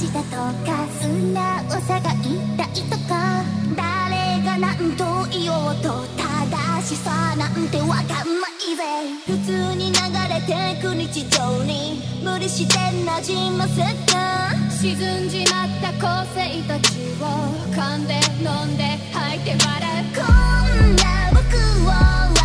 [0.00, 3.44] が恥だとか素直さが痛いとか
[3.76, 8.82] 誰が何と言おうと正しさなんてわかんないぜ。
[9.26, 17.24] 普通に流れてく日常に無理して馴染ませた沈んじまった個性たちを
[17.74, 21.40] 噛んで飲んで吐いて笑うこんな僕
[21.86, 22.39] を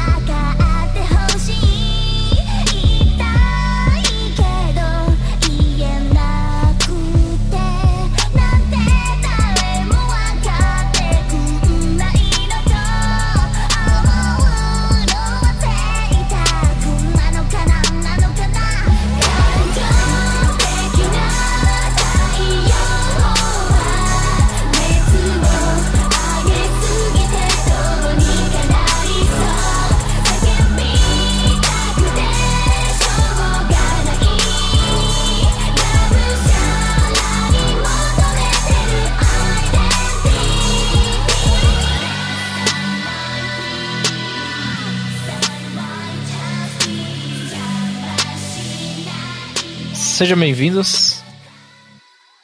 [50.15, 51.21] Sejam bem-vindos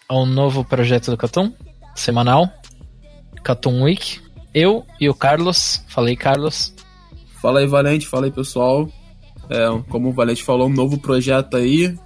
[0.05, 1.53] ao novo projeto do Catum,
[1.95, 2.49] semanal,
[3.41, 4.19] Catum Week.
[4.53, 6.75] Eu e o Carlos, falei Carlos,
[7.41, 8.89] Fala aí, Valente, fala aí, pessoal.
[9.49, 11.97] É, como o Valente falou, um novo projeto aí,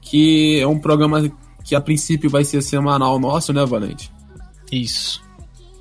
[0.00, 1.28] que é um programa
[1.64, 4.12] que a princípio vai ser semanal nosso, né, Valente?
[4.70, 5.20] isso.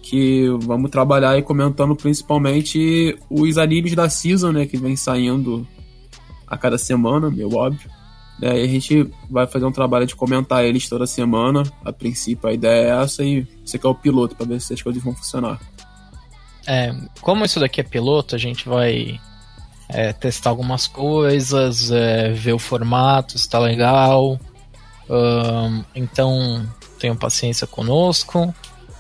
[0.02, 5.68] Que vamos trabalhar aí comentando principalmente os animes da Season, né, que vem saindo
[6.48, 7.92] a cada semana, meu óbvio.
[8.42, 11.64] É, e a gente vai fazer um trabalho de comentar eles toda semana.
[11.84, 14.82] A princípio a ideia é essa e você quer o piloto para ver se as
[14.82, 15.60] coisas vão funcionar.
[16.66, 19.20] É, como isso daqui é piloto, a gente vai
[19.90, 24.40] é, testar algumas coisas, é, ver o formato, se tá legal.
[25.10, 26.66] Ahn, então,
[27.00, 28.54] tenham paciência conosco.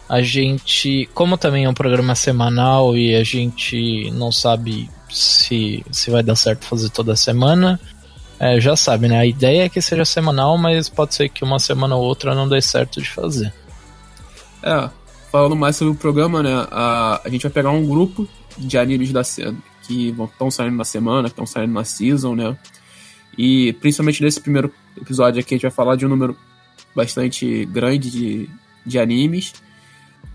[0.07, 6.11] A gente, como também é um programa semanal e a gente não sabe se, se
[6.11, 7.79] vai dar certo fazer toda semana,
[8.43, 9.19] é, já sabe, né?
[9.19, 12.49] A ideia é que seja semanal, mas pode ser que uma semana ou outra não
[12.49, 13.53] dê certo de fazer.
[14.61, 14.89] É,
[15.31, 16.67] falando mais sobre o programa, né?
[16.69, 18.27] A, a gente vai pegar um grupo
[18.57, 19.55] de animes da se-
[19.87, 22.57] que estão saindo na semana, que estão saindo na season, né?
[23.37, 26.35] E principalmente nesse primeiro episódio aqui a gente vai falar de um número
[26.93, 28.49] bastante grande de,
[28.85, 29.53] de animes.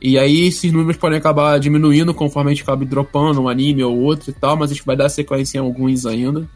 [0.01, 3.99] E aí esses números podem acabar diminuindo conforme a gente acabe dropando um anime ou
[3.99, 6.49] outro e tal, mas a gente vai dar sequência em alguns ainda.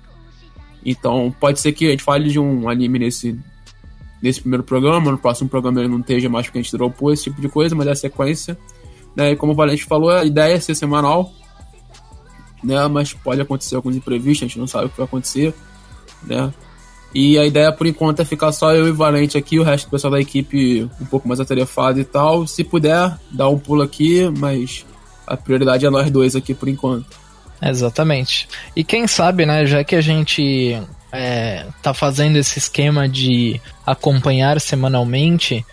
[0.84, 3.38] Então pode ser que a gente fale de um anime nesse,
[4.20, 7.24] nesse primeiro programa, no próximo programa ele não esteja mais porque a gente dropou esse
[7.24, 8.58] tipo de coisa, mas é a sequência.
[9.14, 9.32] Né?
[9.32, 11.32] E como o Valente falou, a ideia é ser semanal,
[12.62, 12.86] né?
[12.88, 15.54] mas pode acontecer alguns imprevistos, a gente não sabe o que vai acontecer.
[16.22, 16.52] Né?
[17.14, 19.86] E a ideia por enquanto é ficar só eu e o Valente aqui, o resto
[19.86, 22.46] do pessoal da equipe um pouco mais atarefado e tal.
[22.46, 24.86] Se puder, dá um pulo aqui, mas
[25.26, 27.21] a prioridade é nós dois aqui por enquanto.
[27.62, 28.48] Exatamente.
[28.74, 30.80] E quem sabe, né, já que a gente
[31.12, 35.64] é, tá fazendo esse esquema de acompanhar semanalmente,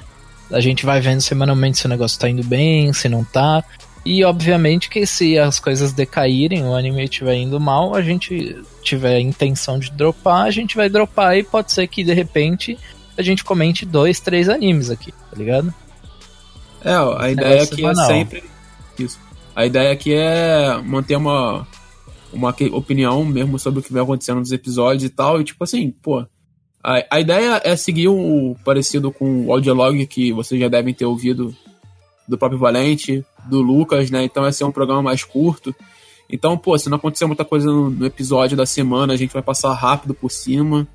[0.51, 3.63] a gente vai vendo semanalmente se o negócio tá indo bem, se não tá.
[4.05, 9.15] E obviamente que se as coisas decaírem, o anime estiver indo mal, a gente tiver
[9.15, 12.77] a intenção de dropar, a gente vai dropar e pode ser que de repente
[13.17, 15.73] a gente comente dois, três animes aqui, tá ligado?
[16.83, 18.43] É, a ideia Negócio aqui é sempre.
[18.97, 19.19] Isso.
[19.55, 21.67] A ideia aqui é manter uma,
[22.31, 25.39] uma opinião mesmo sobre o que vem acontecendo nos episódios e tal.
[25.39, 26.25] E tipo assim, pô.
[26.81, 31.05] A, a ideia é seguir o parecido com o audiolog que vocês já devem ter
[31.05, 31.53] ouvido
[32.27, 34.23] do próprio Valente, do Lucas, né?
[34.23, 35.75] Então vai ser um programa mais curto.
[36.29, 39.41] Então, pô, se não acontecer muita coisa no, no episódio da semana, a gente vai
[39.41, 40.87] passar rápido por cima.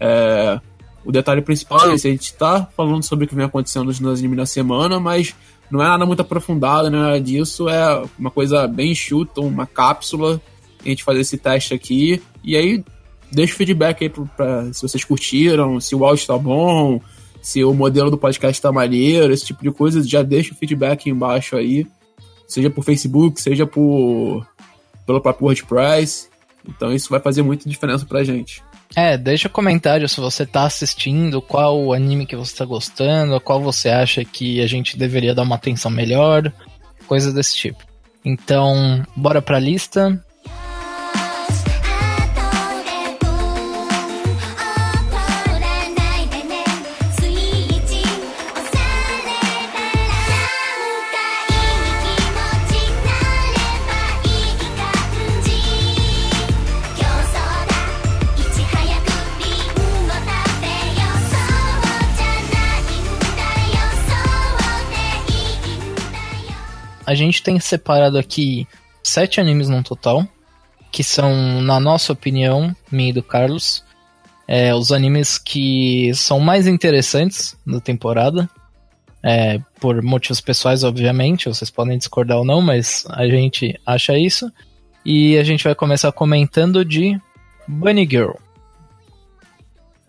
[0.00, 0.60] É,
[1.04, 4.00] o detalhe principal é esse, a gente tá falando sobre o que vem acontecendo nos
[4.00, 5.34] animes na semana, mas
[5.70, 9.66] não é nada muito aprofundado, não é nada disso, é uma coisa bem enxuta, uma
[9.66, 10.40] cápsula,
[10.84, 12.84] a gente fazer esse teste aqui, e aí
[13.30, 17.00] deixa o feedback aí pro- pra, se vocês curtiram, se o áudio tá bom,
[17.42, 21.08] se o modelo do podcast tá maneiro, esse tipo de coisa, já deixa o feedback
[21.10, 21.86] embaixo aí,
[22.46, 24.46] seja por Facebook, seja por
[25.06, 26.28] pelo próprio WordPress,
[26.66, 28.62] então isso vai fazer muita diferença pra gente.
[28.96, 33.88] É, deixa comentário se você tá assistindo, qual anime que você tá gostando, qual você
[33.88, 36.52] acha que a gente deveria dar uma atenção melhor,
[37.06, 37.82] coisas desse tipo.
[38.24, 40.24] Então, bora pra lista.
[67.14, 68.66] A gente tem separado aqui
[69.00, 70.26] sete animes no total,
[70.90, 73.84] que são, na nossa opinião, minha e do Carlos,
[74.48, 78.50] é, os animes que são mais interessantes da temporada.
[79.22, 84.50] É, por motivos pessoais, obviamente, vocês podem discordar ou não, mas a gente acha isso.
[85.04, 87.16] E a gente vai começar comentando de
[87.68, 88.32] Bunny Girl.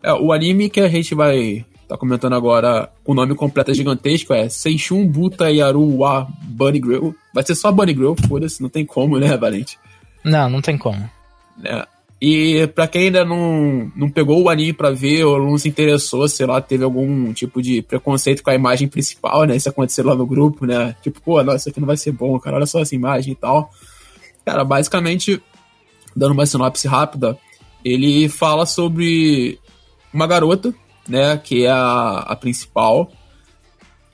[0.01, 4.33] É, o anime que a gente vai tá comentando agora, o nome completo é gigantesco,
[4.33, 7.15] é Seishun Buta Yaru wa Bunny Grill.
[7.33, 9.77] Vai ser só Bunny Grill, foda-se, não tem como, né, Valente?
[10.23, 11.09] Não, não tem como.
[11.63, 11.85] É.
[12.21, 16.27] E pra quem ainda não, não pegou o anime pra ver ou não se interessou,
[16.27, 19.55] sei lá, teve algum tipo de preconceito com a imagem principal, né?
[19.55, 20.95] Isso aconteceu lá no grupo, né?
[21.03, 23.35] Tipo, pô, nossa, isso aqui não vai ser bom, cara, olha só essa imagem e
[23.35, 23.69] tal.
[24.45, 25.41] Cara, basicamente,
[26.15, 27.37] dando uma sinopse rápida,
[27.83, 29.59] ele fala sobre
[30.13, 30.73] uma garota,
[31.07, 33.11] né, que é a, a principal,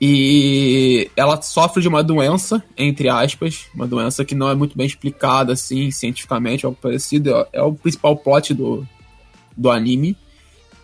[0.00, 4.86] e ela sofre de uma doença, entre aspas, uma doença que não é muito bem
[4.86, 8.86] explicada, assim, cientificamente, algo parecido, é, é o principal plot do,
[9.56, 10.16] do anime,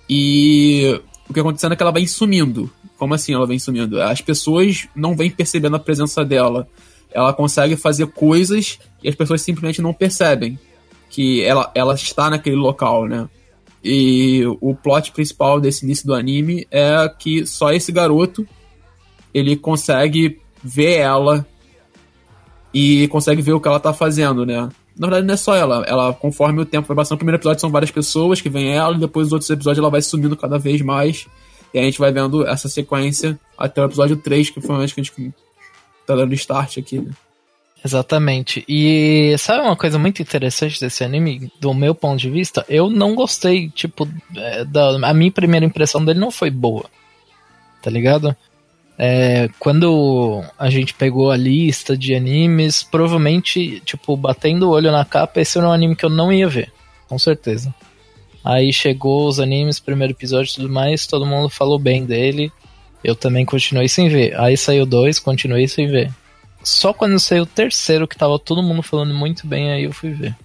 [0.08, 2.70] e o que acontecendo é que ela vem sumindo.
[2.96, 4.00] Como assim ela vem sumindo?
[4.00, 6.66] As pessoas não vêm percebendo a presença dela.
[7.12, 10.58] Ela consegue fazer coisas e as pessoas simplesmente não percebem
[11.10, 13.28] que ela, ela está naquele local, né?
[13.82, 18.46] E o plot principal desse início do anime é que só esse garoto
[19.32, 21.46] ele consegue ver ela
[22.74, 24.68] e consegue ver o que ela tá fazendo, né?
[24.96, 25.84] Na verdade, não é só ela.
[25.86, 28.96] Ela, conforme o tempo vai passando, o primeiro episódio são várias pessoas que vem ela,
[28.96, 31.26] e depois os outros episódios ela vai sumindo cada vez mais.
[31.72, 35.00] E a gente vai vendo essa sequência até o episódio 3, que foi onde que
[35.00, 35.34] a gente
[36.04, 37.12] tá dando start aqui, né?
[37.84, 38.64] Exatamente.
[38.68, 42.64] E sabe uma coisa muito interessante desse anime, do meu ponto de vista?
[42.68, 46.86] Eu não gostei, tipo, é, da, a minha primeira impressão dele não foi boa.
[47.80, 48.36] Tá ligado?
[48.98, 55.04] É, quando a gente pegou a lista de animes, provavelmente, tipo, batendo o olho na
[55.04, 56.72] capa, esse era um anime que eu não ia ver,
[57.08, 57.72] com certeza.
[58.44, 62.50] Aí chegou os animes, primeiro episódio e tudo mais, todo mundo falou bem dele.
[63.04, 64.38] Eu também continuei sem ver.
[64.40, 66.10] Aí saiu dois, continuei sem ver.
[66.68, 70.10] Só quando saiu o terceiro, que tava todo mundo falando muito bem, aí eu fui
[70.10, 70.36] ver.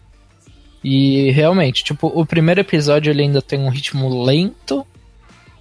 [0.81, 4.87] E realmente, tipo, o primeiro episódio ele ainda tem um ritmo lento.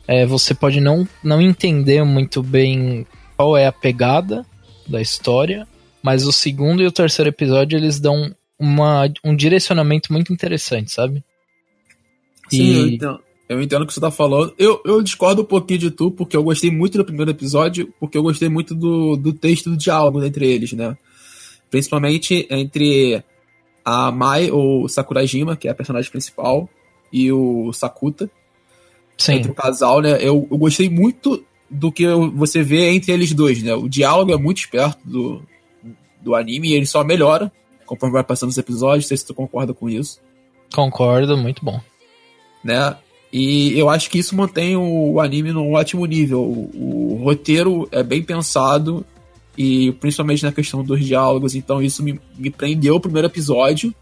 [0.07, 3.05] É, você pode não, não entender muito bem
[3.37, 4.47] qual é a pegada
[4.87, 5.67] da história.
[6.01, 11.25] Mas o segundo e o terceiro episódio eles dão uma, um direcionamento muito interessante, sabe?
[12.49, 13.21] Sim, E- entendo.
[13.53, 14.55] Eu entendo o que você tá falando.
[14.59, 18.17] Eu, eu discordo um pouquinho de tu, porque eu gostei muito do primeiro episódio, porque
[18.17, 20.97] eu gostei muito do, do texto do diálogo entre eles, né?
[21.71, 23.23] Principalmente entre
[23.85, 26.69] a Mai, ou Sakurajima, que é a personagem principal,
[27.13, 28.31] e o Sakuta,
[29.19, 29.35] Sim.
[29.35, 30.19] entre o casal, né?
[30.21, 33.75] Eu, eu gostei muito do que você vê entre eles dois, né?
[33.75, 35.43] O diálogo é muito esperto do,
[36.21, 37.51] do anime e ele só melhora
[37.87, 39.05] conforme vai passando os episódios.
[39.05, 40.21] Não sei se tu concorda com isso.
[40.75, 41.81] Concordo, muito bom.
[42.65, 42.97] né?
[43.33, 46.43] E eu acho que isso mantém o anime num ótimo nível.
[46.43, 49.05] O, o roteiro é bem pensado
[49.57, 53.95] e principalmente na questão dos diálogos, então isso me, me prendeu o primeiro episódio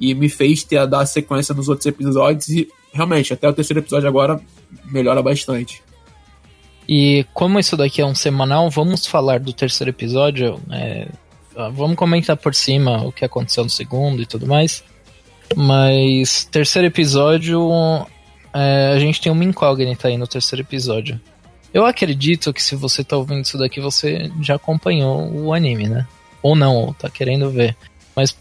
[0.00, 3.80] e me fez ter a dar sequência nos outros episódios e realmente até o terceiro
[3.80, 4.40] episódio agora
[4.86, 5.82] melhora bastante.
[6.88, 10.60] E como isso daqui é um semanal, vamos falar do terceiro episódio.
[10.70, 11.08] é,
[11.72, 14.82] vamos comentar por cima o que aconteceu no segundo e tudo mais.
[15.54, 17.60] Mas terceiro episódio,
[18.52, 21.20] é, a gente tem uma incógnita aí no terceiro episódio.
[21.72, 26.06] Eu acredito que se você tá ouvindo isso daqui, você já acompanhou o anime, né?
[26.42, 27.76] Ou não, ou tá querendo ver.
[28.14, 28.36] Mas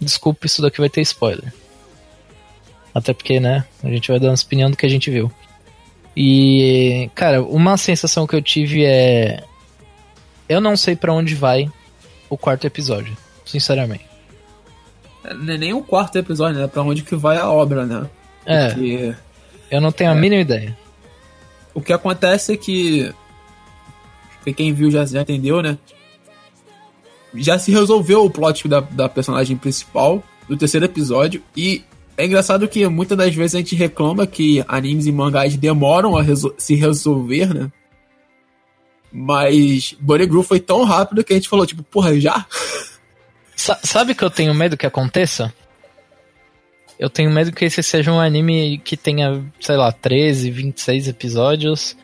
[0.00, 1.52] desculpe, isso daqui vai ter spoiler.
[2.94, 3.64] Até porque, né?
[3.84, 5.30] A gente vai dar uma opinião do que a gente viu.
[6.16, 9.44] E, cara, uma sensação que eu tive é.
[10.48, 11.70] Eu não sei pra onde vai
[12.28, 14.06] o quarto episódio, sinceramente.
[15.22, 16.66] É nem o quarto episódio, né?
[16.66, 18.08] Pra onde que vai a obra, né?
[18.46, 19.14] É, Porque
[19.70, 20.76] eu não tenho a mínima ideia.
[21.74, 23.12] o que acontece é que.
[24.36, 25.78] porque Quem viu já, já entendeu, né?
[27.34, 31.84] Já se resolveu o plot da, da personagem principal do terceiro episódio e
[32.16, 36.22] é engraçado que muitas das vezes a gente reclama que animes e mangás demoram a
[36.22, 37.70] resol se resolver, né?
[39.12, 42.44] Mas Bunny Groove foi tão rápido que a gente falou, tipo, porra, já?
[43.56, 45.52] Sa sabe que eu tenho medo que aconteça?
[47.00, 51.96] Eu tenho medo que esse seja um anime que tenha, sei lá, 13, 26 episódios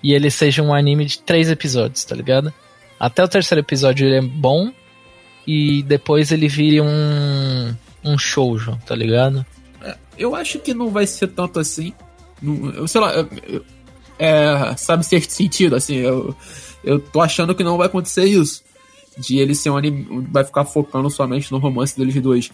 [0.00, 2.54] e ele seja um anime de 3 episódios, tá ligado?
[2.98, 4.70] Até o terceiro episódio ele é bom
[5.44, 7.74] e depois ele vire um
[8.04, 9.44] um shoujo, tá ligado?
[9.82, 11.92] É, eu acho que não vai ser tanto assim.
[12.40, 13.12] Eu sei lá,
[14.16, 16.32] é, sabe ser sentido, assim, eu,
[16.84, 18.62] eu tô achando que não vai acontecer isso.
[19.18, 22.52] De ele ser um anime, vai ficar focando somente no romance deles dois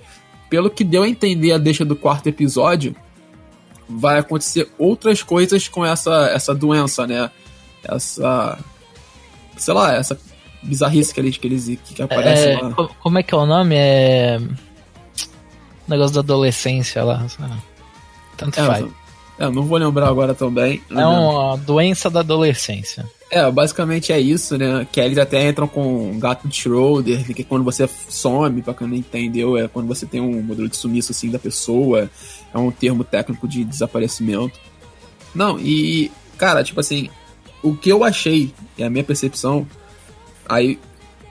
[0.52, 2.94] pelo que deu a entender a deixa do quarto episódio,
[3.88, 7.30] vai acontecer outras coisas com essa, essa doença, né?
[7.82, 8.58] Essa.
[9.56, 10.20] Sei lá, essa
[10.62, 12.74] bizarrice que eles que, eles, que aparece é, lá.
[13.00, 13.76] Como é que é o nome?
[13.78, 14.38] É.
[15.88, 17.26] Negócio da adolescência lá.
[18.36, 18.86] Tanto é, faz.
[19.38, 20.82] É, não vou lembrar agora também.
[20.90, 23.08] É uma doença da adolescência.
[23.34, 24.86] É, basicamente é isso, né?
[24.92, 28.86] Que eles até entram com um gato de Schroeder, que quando você some, pra quem
[28.86, 32.10] não entendeu, é quando você tem um modelo de sumiço assim da pessoa,
[32.52, 34.60] é um termo técnico de desaparecimento.
[35.34, 37.08] Não, e, cara, tipo assim,
[37.62, 39.66] o que eu achei, e a minha percepção,
[40.46, 40.78] aí,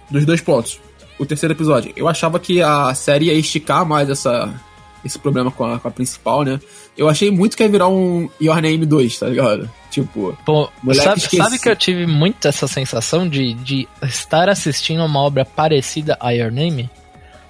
[0.09, 0.79] dos dois pontos.
[1.19, 4.51] O terceiro episódio, eu achava que a série ia esticar mais essa,
[5.03, 6.59] esse problema com a, com a principal, né?
[6.97, 9.69] Eu achei muito que ia virar um Your Name 2, tá ligado?
[9.89, 15.19] Tipo, Pô, sabe, sabe, que eu tive muito essa sensação de, de estar assistindo uma
[15.19, 16.89] obra parecida a Your Name?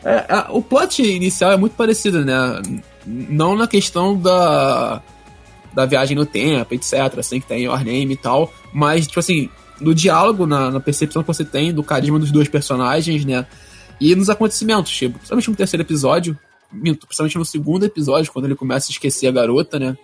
[0.04, 2.62] É, a, o plot inicial é muito parecido, né?
[3.06, 5.02] Não na questão da,
[5.74, 7.20] da viagem no tempo, etc.
[7.20, 8.52] Assim, que tem Your Name e tal.
[8.74, 12.48] Mas, tipo assim, no diálogo, na, na percepção que você tem do carisma dos dois
[12.48, 13.46] personagens, né?
[14.00, 16.38] E nos acontecimentos, tipo, principalmente no terceiro episódio,
[16.72, 19.98] minto, principalmente no segundo episódio, quando ele começa a esquecer a garota, né?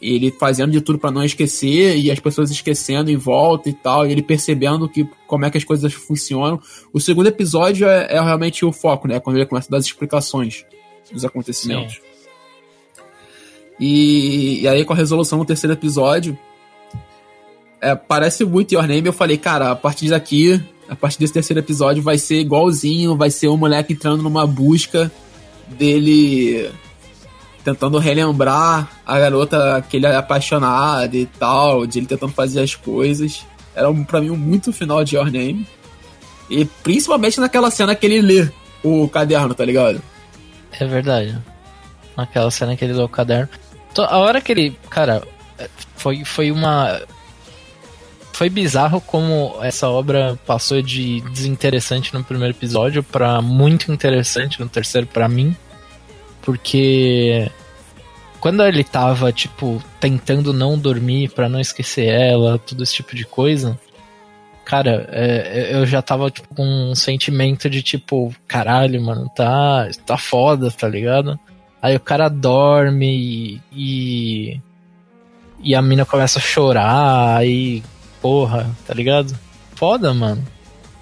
[0.00, 4.06] ele fazendo de tudo para não esquecer e as pessoas esquecendo em volta e tal,
[4.06, 6.60] e ele percebendo que como é que as coisas funcionam.
[6.92, 9.18] O segundo episódio é, é realmente o foco, né?
[9.18, 10.66] Quando ele começa a dar as explicações
[11.10, 12.00] dos acontecimentos.
[13.80, 16.38] E, e, aí com a resolução do terceiro episódio,
[17.80, 19.06] é, parece muito Your Name.
[19.06, 23.30] Eu falei, cara, a partir daqui, a partir desse terceiro episódio vai ser igualzinho, vai
[23.30, 25.10] ser um moleque entrando numa busca
[25.68, 26.70] dele
[27.64, 32.74] tentando relembrar a garota que ele é apaixonado e tal, de ele tentando fazer as
[32.74, 33.44] coisas.
[33.74, 35.66] Era para mim muito final de Your Name.
[36.50, 38.48] E principalmente naquela cena que ele lê
[38.82, 40.00] o caderno, tá ligado?
[40.78, 41.36] É verdade.
[42.16, 43.48] Naquela cena que ele lê o caderno.
[43.96, 44.76] A hora que ele.
[44.90, 45.22] Cara,
[45.96, 47.00] foi, foi uma.
[48.34, 54.68] Foi bizarro como essa obra passou de desinteressante no primeiro episódio para muito interessante no
[54.68, 55.56] terceiro para mim
[56.44, 57.50] porque
[58.38, 63.24] quando ele tava, tipo, tentando não dormir para não esquecer ela, todo esse tipo de
[63.24, 63.78] coisa,
[64.64, 69.88] cara, é, é, eu já tava tipo, com um sentimento de tipo, caralho, mano, tá,
[70.04, 71.40] tá foda, tá ligado?
[71.80, 74.60] Aí o cara dorme e.
[75.66, 77.82] E a mina começa a chorar, aí.
[78.24, 79.38] Porra, tá ligado?
[79.76, 80.42] Foda, mano.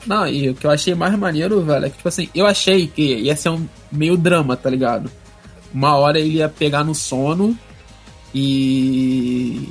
[0.05, 2.89] Não, e o que eu achei mais maneiro, velho, é que, tipo assim, eu achei
[2.89, 5.09] que ia ser um meio drama, tá ligado?
[5.73, 7.57] uma hora ele ia pegar no sono
[8.35, 9.69] e.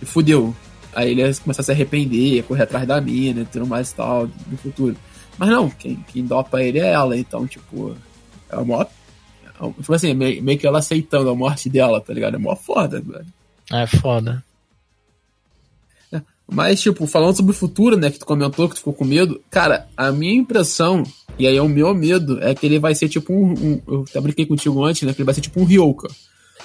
[0.00, 0.54] e fudeu.
[0.94, 3.90] Aí ele ia começar a se arrepender, ia correr atrás da mina e tudo mais
[3.90, 4.96] e tal, no futuro.
[5.36, 7.96] Mas não, quem, quem dopa ele é ela, então, tipo,
[8.50, 8.88] é a maior.
[9.44, 12.34] É tipo assim, meio, meio que ela aceitando a morte dela, tá ligado?
[12.34, 13.26] É mó foda, velho.
[13.72, 14.42] É foda.
[16.50, 19.04] É, mas, tipo, falando sobre o futuro, né, que tu comentou que tu ficou com
[19.04, 21.04] medo, cara, a minha impressão
[21.38, 23.52] e aí o meu medo é que ele vai ser tipo um.
[23.52, 25.14] um eu até brinquei contigo antes, né?
[25.14, 26.08] Que ele vai ser tipo um Ryoka.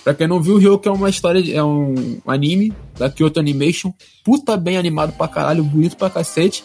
[0.03, 3.93] Pra quem não viu, o Ryoka é uma história, é um anime da Kyoto Animation.
[4.23, 6.63] Puta bem animado pra caralho, bonito pra cacete.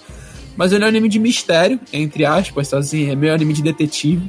[0.56, 3.62] Mas ele é um anime de mistério, entre aspas, tá assim, é meio anime de
[3.62, 4.28] detetive.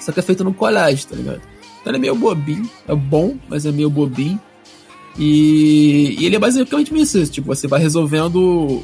[0.00, 1.42] Só que é feito no colégio, tá ligado?
[1.80, 4.40] Então ele é meio bobinho, é bom, mas é meio bobinho.
[5.20, 8.82] E, e ele é basicamente isso, tipo, você vai resolvendo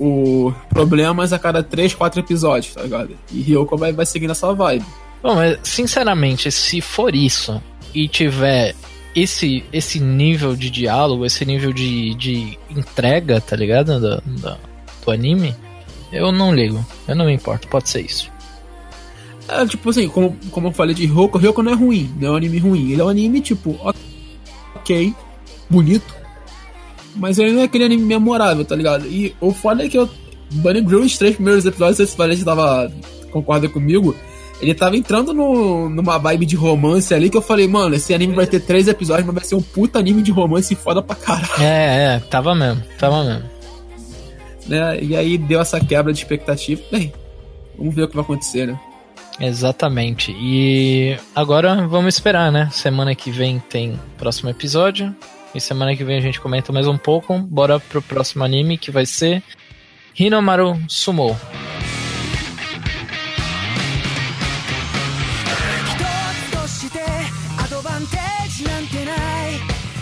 [0.00, 3.10] o problemas a cada 3, 4 episódios, tá ligado?
[3.30, 4.86] E Ryoko vai, vai seguir nessa vibe.
[5.22, 7.62] Bom, mas sinceramente, se for isso
[7.94, 8.74] e tiver
[9.14, 14.00] esse, esse nível de diálogo, esse nível de, de entrega, tá ligado?
[14.00, 14.56] Do, do,
[15.04, 15.54] do anime,
[16.10, 16.84] eu não ligo.
[17.06, 18.30] Eu não me importo, pode ser isso.
[19.46, 22.30] É, tipo assim, como, como eu falei de Ryoko, Ryoko não é ruim, não é
[22.32, 22.92] um anime ruim.
[22.92, 23.78] Ele é um anime, tipo,
[24.74, 25.14] ok,
[25.68, 26.14] bonito,
[27.16, 29.06] mas ele não é aquele anime memorável, tá ligado?
[29.06, 30.08] E o foda é que eu.
[30.52, 32.92] Bunny Grill, os três primeiros episódios, esse parente tava.
[33.32, 34.14] concorda comigo.
[34.60, 38.34] ele tava entrando no, numa vibe de romance ali que eu falei, mano, esse anime
[38.34, 41.62] vai ter três episódios, mas vai ser um puta anime de romance foda pra caralho.
[41.62, 43.56] É, é, tava mesmo, tava mesmo.
[44.66, 44.98] Né?
[45.02, 46.80] E aí deu essa quebra de expectativa.
[46.90, 47.12] Bem,
[47.76, 48.78] vamos ver o que vai acontecer, né?
[49.40, 50.34] Exatamente.
[50.38, 52.68] E agora vamos esperar, né?
[52.72, 55.14] Semana que vem tem próximo episódio.
[55.55, 57.37] E semana que vem a gente comenta mais um pouco.
[57.39, 59.43] Bora pro próximo anime que vai ser
[60.17, 61.35] Hinomaru Sumo.
[65.85, 66.99] 一つとして
[67.57, 69.59] アドバンテージなんてない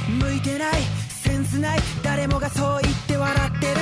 [0.10, 0.74] 向いてない
[1.10, 3.82] センスない誰もがそう言って笑ってるな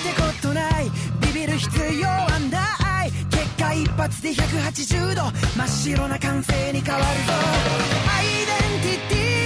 [0.00, 0.90] てことない
[1.20, 5.22] ビビる必要はない結果一発で180度
[5.56, 7.32] 真っ白な歓声に変わるぞ
[8.08, 9.14] アイデンティテ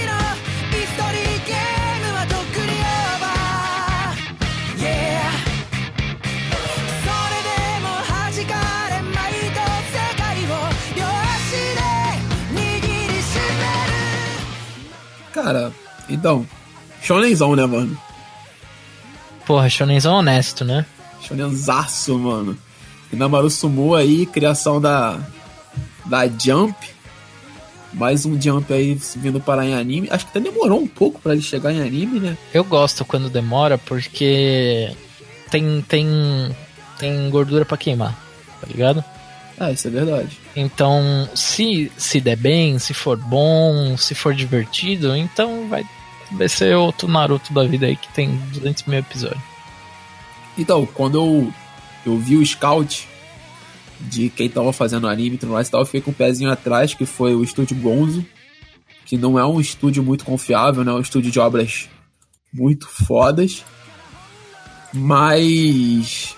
[15.42, 15.72] Cara,
[16.08, 16.46] então,
[17.02, 17.98] shonenzão, né, mano?
[19.44, 20.86] Porra, shonenzão honesto, né?
[21.20, 22.56] Shonenzaço, mano.
[23.12, 25.18] Inamaru Sumo aí, criação da,
[26.04, 26.76] da Jump.
[27.92, 30.08] Mais um Jump aí vindo parar em anime.
[30.12, 32.38] Acho que até demorou um pouco pra ele chegar em anime, né?
[32.54, 34.94] Eu gosto quando demora porque
[35.50, 36.56] tem tem
[36.98, 38.16] tem gordura pra queimar,
[38.60, 39.04] tá ligado?
[39.58, 40.38] Ah, isso é verdade.
[40.56, 45.84] Então, se se der bem, se for bom, se for divertido, então vai
[46.32, 49.42] vai ser outro Naruto da vida aí que tem 200 mil episódios.
[50.56, 51.52] Então, quando eu,
[52.04, 53.08] eu vi o scout
[54.00, 56.50] de quem tava fazendo anime e tudo mais e tal, eu fiquei com o pezinho
[56.50, 58.24] atrás, que foi o estúdio Gonzo,
[59.06, 60.90] que não é um estúdio muito confiável, né?
[60.90, 61.88] É um estúdio de obras
[62.52, 63.64] muito fodas.
[64.92, 66.36] Mas.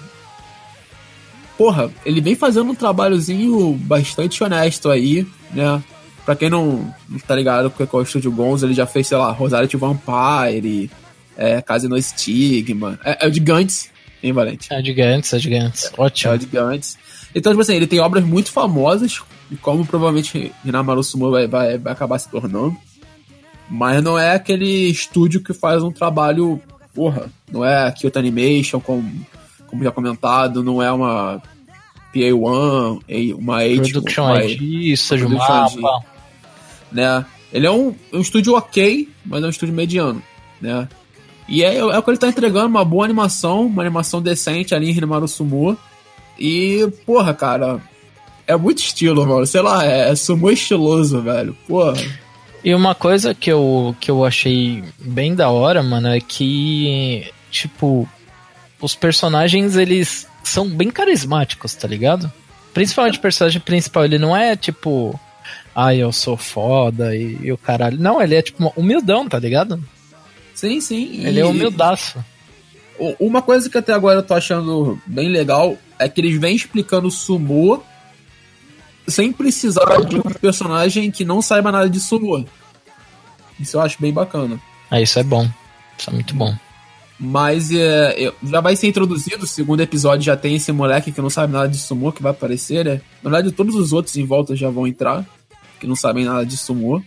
[1.56, 5.82] Porra, ele vem fazendo um trabalhozinho bastante honesto aí, né?
[6.24, 9.18] Pra quem não, não tá ligado com é o estúdio Gonzo, ele já fez, sei
[9.18, 10.90] lá, Rosário de Vampire,
[11.36, 12.98] é, Casino Stigma.
[13.04, 13.90] É, é o de Gantz,
[14.22, 14.72] hein, Valente?
[14.72, 15.92] É gigantes, é gigantes.
[15.96, 16.32] Ótimo.
[16.32, 16.98] É o de Gantz.
[17.34, 21.76] Então, tipo assim, ele tem obras muito famosas, e como provavelmente Hinamaru Sumo vai, vai,
[21.76, 22.76] vai acabar se tornando.
[23.68, 26.60] Mas não é aquele estúdio que faz um trabalho,
[26.94, 29.26] porra, não é Kyoto Animation, como,
[29.66, 31.42] como já comentado, não é uma
[32.14, 36.04] PA1, eh, uma H, Production uma, o Production mapa.
[36.92, 37.26] né?
[37.52, 40.22] Ele é um, um estúdio ok, mas é um estúdio mediano,
[40.60, 40.88] né?
[41.48, 44.90] E é, é o que ele tá entregando, uma boa animação, uma animação decente ali
[44.90, 45.76] em Hinamaru Sumo.
[46.38, 47.80] E, porra, cara,
[48.46, 49.46] é muito estilo, mano.
[49.46, 51.56] Sei lá, é, é sumo estiloso, velho.
[51.68, 51.94] Porra.
[52.64, 58.08] E uma coisa que eu, que eu achei bem da hora, mano, é que, tipo,
[58.80, 62.32] os personagens, eles são bem carismáticos, tá ligado?
[62.72, 65.18] Principalmente o personagem principal, ele não é, tipo,
[65.74, 67.98] ai, eu sou foda e, e o caralho.
[67.98, 69.82] Não, ele é, tipo, humildão, tá ligado?
[70.54, 71.24] Sim, sim.
[71.24, 72.24] Ele é E- humildaço.
[72.98, 76.54] U- Uma coisa que até agora eu tô achando bem legal é que eles vêm
[76.54, 77.82] explicando o sumô
[79.06, 82.44] sem precisar de um personagem que não saiba nada de sumô.
[83.60, 84.58] Isso eu acho bem bacana.
[84.90, 85.48] Ah, isso é bom.
[85.98, 86.54] Isso é muito bom.
[87.18, 91.30] Mas é, já vai ser introduzido, o segundo episódio já tem esse moleque que não
[91.30, 93.00] sabe nada de sumô que vai aparecer, né?
[93.22, 95.24] Na verdade, todos os outros em volta já vão entrar,
[95.78, 97.00] que não sabem nada de sumô.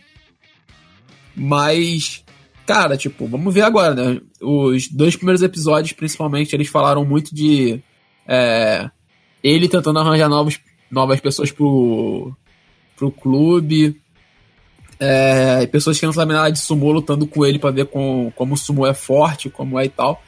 [1.36, 2.24] Mas,
[2.66, 4.22] cara, tipo, vamos ver agora, né?
[4.42, 7.82] Os dois primeiros episódios, principalmente, eles falaram muito de
[8.26, 8.90] é,
[9.44, 12.36] ele tentando arranjar novos, novas pessoas pro,
[12.96, 14.02] pro clube.
[15.00, 18.32] É, e pessoas que não sabem nada de sumô lutando com ele pra ver com,
[18.36, 20.22] como o sumô é forte, como é e tal.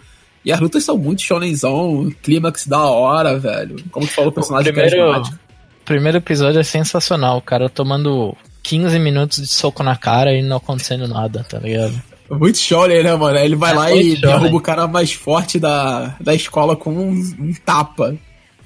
[0.46, 3.76] E as lutas são muito shonenzão, clímax da hora, velho.
[3.92, 5.22] Como tu falou, o personagem primeiro-.
[5.22, 7.38] O primeiro episódio é sensacional.
[7.38, 12.00] O cara tomando 15 minutos de soco na cara e não acontecendo nada, tá ligado?
[12.30, 13.38] Muito shonen, né, mano?
[13.38, 14.22] Aí Ele vai É lá e shonen.
[14.22, 18.16] derruba o cara mais forte da, da escola com um, um tapa.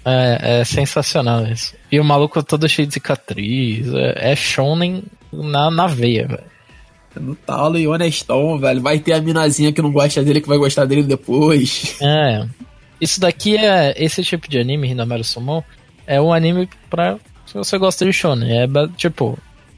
[0.06, 1.74] É, é sensacional isso.
[1.90, 3.88] E o maluco todo cheio de cicatriz.
[3.94, 5.02] É, é shonen
[5.34, 6.54] na, na veia, velho.
[7.20, 8.82] No talo e honestão, velho.
[8.82, 11.98] Vai ter a minazinha que não gosta dele que vai gostar dele depois.
[12.02, 12.46] É.
[13.00, 13.94] Isso daqui é.
[13.98, 15.64] Esse tipo de anime, Hinamaru Sumo,
[16.08, 17.18] é um anime pra.
[17.46, 18.52] Se você gosta de shonen.
[18.52, 19.38] É tipo.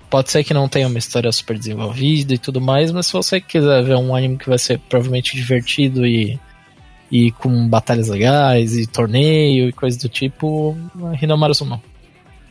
[0.10, 3.42] Pode ser que não tenha uma história super desenvolvida e tudo mais, mas se você
[3.42, 6.40] quiser ver um anime que vai ser provavelmente divertido e.
[7.12, 10.76] E com batalhas legais e torneio e coisa do tipo,
[11.22, 11.82] Hinamaru Sumo.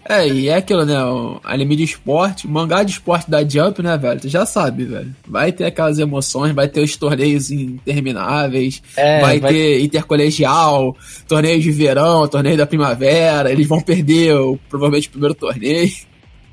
[0.07, 1.03] É, e é aquilo, né?
[1.03, 4.21] O anime de esporte, mangá de esporte da Jump, né, velho?
[4.21, 5.15] Tu já sabe, velho.
[5.27, 11.61] Vai ter aquelas emoções, vai ter os torneios intermináveis, É, vai, vai- ter intercolegial, torneio
[11.61, 15.93] de verão, torneio da primavera, eles vão perder o- provavelmente o primeiro torneio.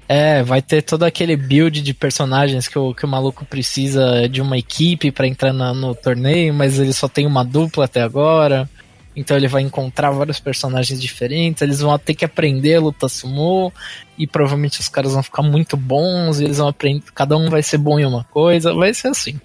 [0.08, 4.42] É, vai ter todo aquele build de personagens que o, que o maluco precisa de
[4.42, 8.70] uma equipe pra entrar na- no torneio, mas ele só tem uma dupla até agora.
[9.16, 13.72] Então ele vai encontrar vários personagens diferentes, eles vão ter que aprender a luta sumo,
[14.18, 17.62] e provavelmente os caras vão ficar muito bons, e eles vão aprender, cada um vai
[17.62, 19.40] ser bom em uma coisa, vai ser assim.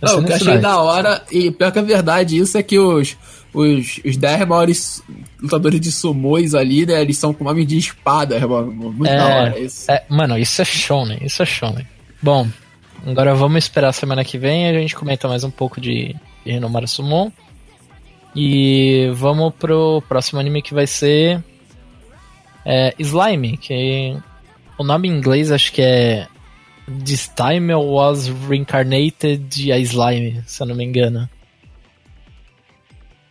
[0.00, 2.56] Vai Não, ser o que eu achei da hora, e pior que a verdade, isso
[2.56, 3.16] é que os,
[3.52, 5.02] os, os 10 maiores
[5.40, 8.66] lutadores de sumôs ali, né, eles são com nome de espada, irmão.
[8.66, 9.90] Muito É, da hora isso.
[9.90, 11.86] É, mano, isso é shonen, isso é shonen.
[12.22, 12.46] Bom,
[13.04, 16.52] agora vamos esperar a semana que vem a gente comenta mais um pouco de, de
[16.52, 17.32] Renomaru Summon.
[18.36, 21.42] E vamos pro próximo anime que vai ser
[22.66, 24.14] é, Slime, que
[24.76, 26.28] o nome em inglês acho que é
[27.02, 31.26] This Time I Was Reincarnated a Slime, se eu não me engano.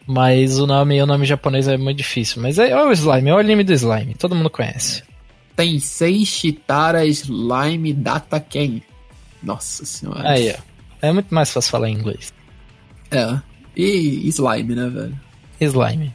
[0.08, 2.41] Mas o nome, o nome japonês é muito difícil.
[2.41, 5.04] Mas é, é o Slime, é o anime do Slime, todo mundo conhece.
[5.56, 8.82] Tem seis Chitara Slime Data Ken.
[9.41, 10.28] Nossa senhora.
[10.28, 10.62] Aí, ó.
[11.08, 12.34] É muito mais fácil falar em inglês.
[13.12, 13.39] É.
[13.76, 15.20] E slime, né, velho?
[15.60, 16.14] Slime.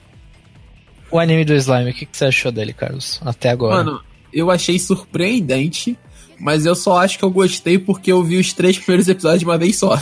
[1.10, 3.20] O anime do Slime, o que, que você achou dele, Carlos?
[3.24, 3.82] Até agora.
[3.82, 4.00] Mano,
[4.32, 5.98] eu achei surpreendente,
[6.38, 9.44] mas eu só acho que eu gostei porque eu vi os três primeiros episódios de
[9.44, 10.00] uma vez só.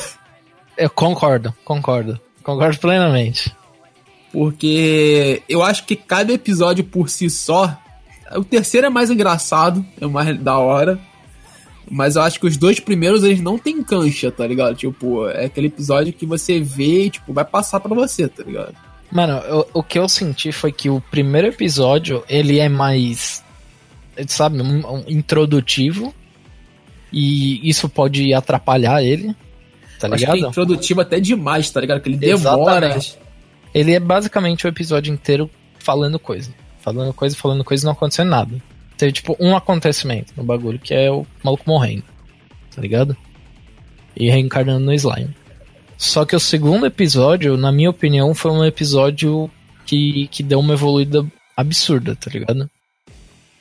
[0.76, 2.20] Eu concordo, concordo.
[2.42, 3.52] Concordo plenamente.
[4.32, 7.76] Porque eu acho que cada episódio por si só.
[8.36, 11.00] O terceiro é mais engraçado, é o mais da hora.
[11.90, 14.74] Mas eu acho que os dois primeiros eles não tem cancha, tá ligado?
[14.76, 18.74] Tipo, é aquele episódio que você vê e, tipo, vai passar pra você, tá ligado?
[19.10, 23.42] Mano, eu- o que eu senti foi que o primeiro episódio, ele é mais,
[24.26, 26.14] sabe, um, um introdutivo.
[27.10, 29.34] E isso pode atrapalhar ele,
[29.98, 30.50] tá Eu acho que é ligado?
[30.50, 32.00] introdutivo até demais, tá ligado?
[32.02, 32.86] Que ele demora.
[32.88, 33.18] Exatamente.
[33.74, 36.50] Ele é basicamente o episódio inteiro falando coisa.
[36.80, 38.62] Falando coisa, falando coisa e não acontecendo nada.
[38.98, 42.02] Teve, tipo, um acontecimento no bagulho, que é o maluco morrendo.
[42.74, 43.16] Tá ligado?
[44.16, 45.34] E reencarnando no slime.
[45.96, 49.48] Só que o segundo episódio, na minha opinião, foi um episódio
[49.86, 51.24] que, que deu uma evoluída
[51.56, 52.68] absurda, tá ligado?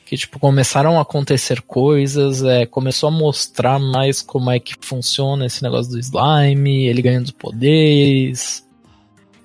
[0.04, 5.46] Que, tipo, começaram a acontecer coisas, é, começou a mostrar mais como é que funciona
[5.46, 8.64] esse negócio do slime, ele ganhando poderes,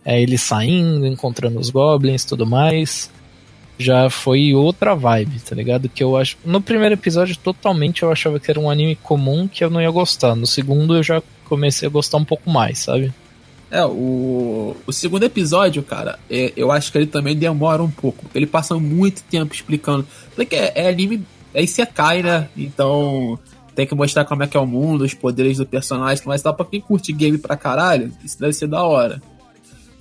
[0.04, 3.12] é, ele saindo, encontrando os goblins tudo mais.
[3.78, 5.90] Já foi outra vibe, tá ligado?
[5.90, 6.38] Que eu acho.
[6.46, 9.90] No primeiro episódio, totalmente eu achava que era um anime comum que eu não ia
[9.90, 10.36] gostar.
[10.36, 13.12] No segundo, eu já comecei a gostar um pouco mais, sabe?
[13.72, 18.26] É, o, o segundo episódio, cara, é- eu acho que ele também demora um pouco.
[18.36, 20.06] Ele passa muito tempo explicando.
[20.36, 22.48] Porque é, é anime, é Isekai, né?
[22.56, 23.40] Então
[23.76, 26.54] tem que mostrar como é que é o mundo, os poderes do personagem, mas dá
[26.54, 29.20] pra quem curte game pra caralho, isso deve ser da hora.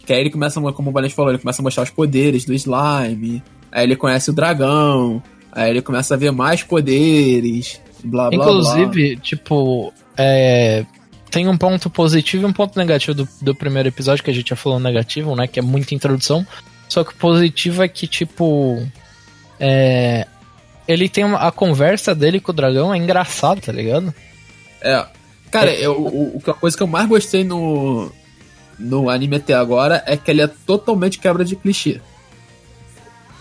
[0.04, 2.52] Que aí ele começa, como o Valente falou, ele começa a mostrar os poderes do
[2.52, 8.44] slime, aí ele conhece o dragão, aí ele começa a ver mais poderes, blá blá
[8.44, 8.44] blá.
[8.44, 10.84] Inclusive, tipo, é,
[11.30, 14.50] tem um ponto positivo e um ponto negativo do, do primeiro episódio, que a gente
[14.50, 15.46] já falou negativo, né?
[15.46, 16.46] Que é muita introdução.
[16.88, 18.86] Só que o positivo é que, tipo.
[19.58, 20.26] É,
[20.86, 24.12] ele tem uma, a conversa dele com o dragão é engraçado, tá ligado?
[24.80, 25.06] É.
[25.50, 28.10] Cara, eu, o, o- a coisa que eu mais gostei no,
[28.78, 32.00] no anime até agora é que ele é totalmente quebra de clichê.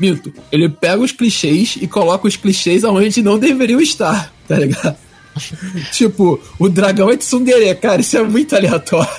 [0.01, 0.33] Minto.
[0.51, 4.97] Ele pega os clichês e coloca os clichês aonde não deveriam estar, tá ligado?
[5.93, 9.09] tipo, o dragão é de tsundere, cara, isso é muito aleatório.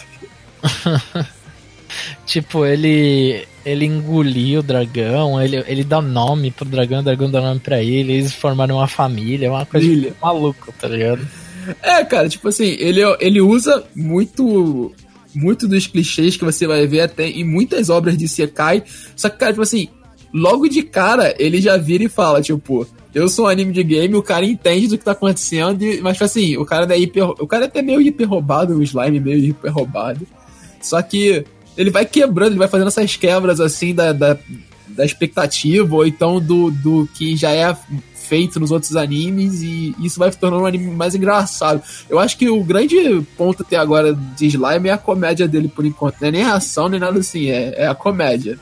[2.26, 3.46] Tipo, ele.
[3.64, 7.80] Ele engoliu o dragão, ele, ele dá nome pro dragão, o dragão dá nome pra
[7.80, 10.14] ele, eles formaram uma família, é uma coisa Família.
[10.20, 11.28] maluca, tá ligado?
[11.80, 14.92] É, cara, tipo assim, ele, ele usa muito
[15.32, 18.82] muito dos clichês que você vai ver até em muitas obras de Sekai.
[19.14, 19.88] Só que, cara, tipo assim,
[20.32, 24.14] logo de cara ele já vira e fala, tipo, eu sou um anime de game,
[24.14, 27.46] o cara entende do que tá acontecendo, mas tipo assim, o cara é hiper, o
[27.46, 30.26] cara é até meio hiper roubado, o slime meio hiper roubado.
[30.80, 31.44] Só que
[31.76, 34.38] ele vai quebrando, ele vai fazendo essas quebras assim da, da,
[34.88, 37.76] da expectativa, ou então do, do que já é
[38.14, 41.82] feito nos outros animes, e isso vai tornando um anime mais engraçado.
[42.08, 42.96] Eu acho que o grande
[43.36, 46.16] ponto até agora de Slime é a comédia dele por enquanto.
[46.18, 48.58] Não é nem a ação, nem nada assim, é, é a comédia.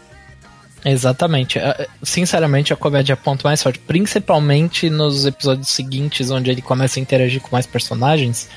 [0.85, 1.59] Exatamente.
[1.59, 3.79] É, Sinceramente, a comédia é o ponto mais forte.
[3.79, 8.49] Principalmente nos episódios seguintes, onde ele começa a interagir com mais personagens.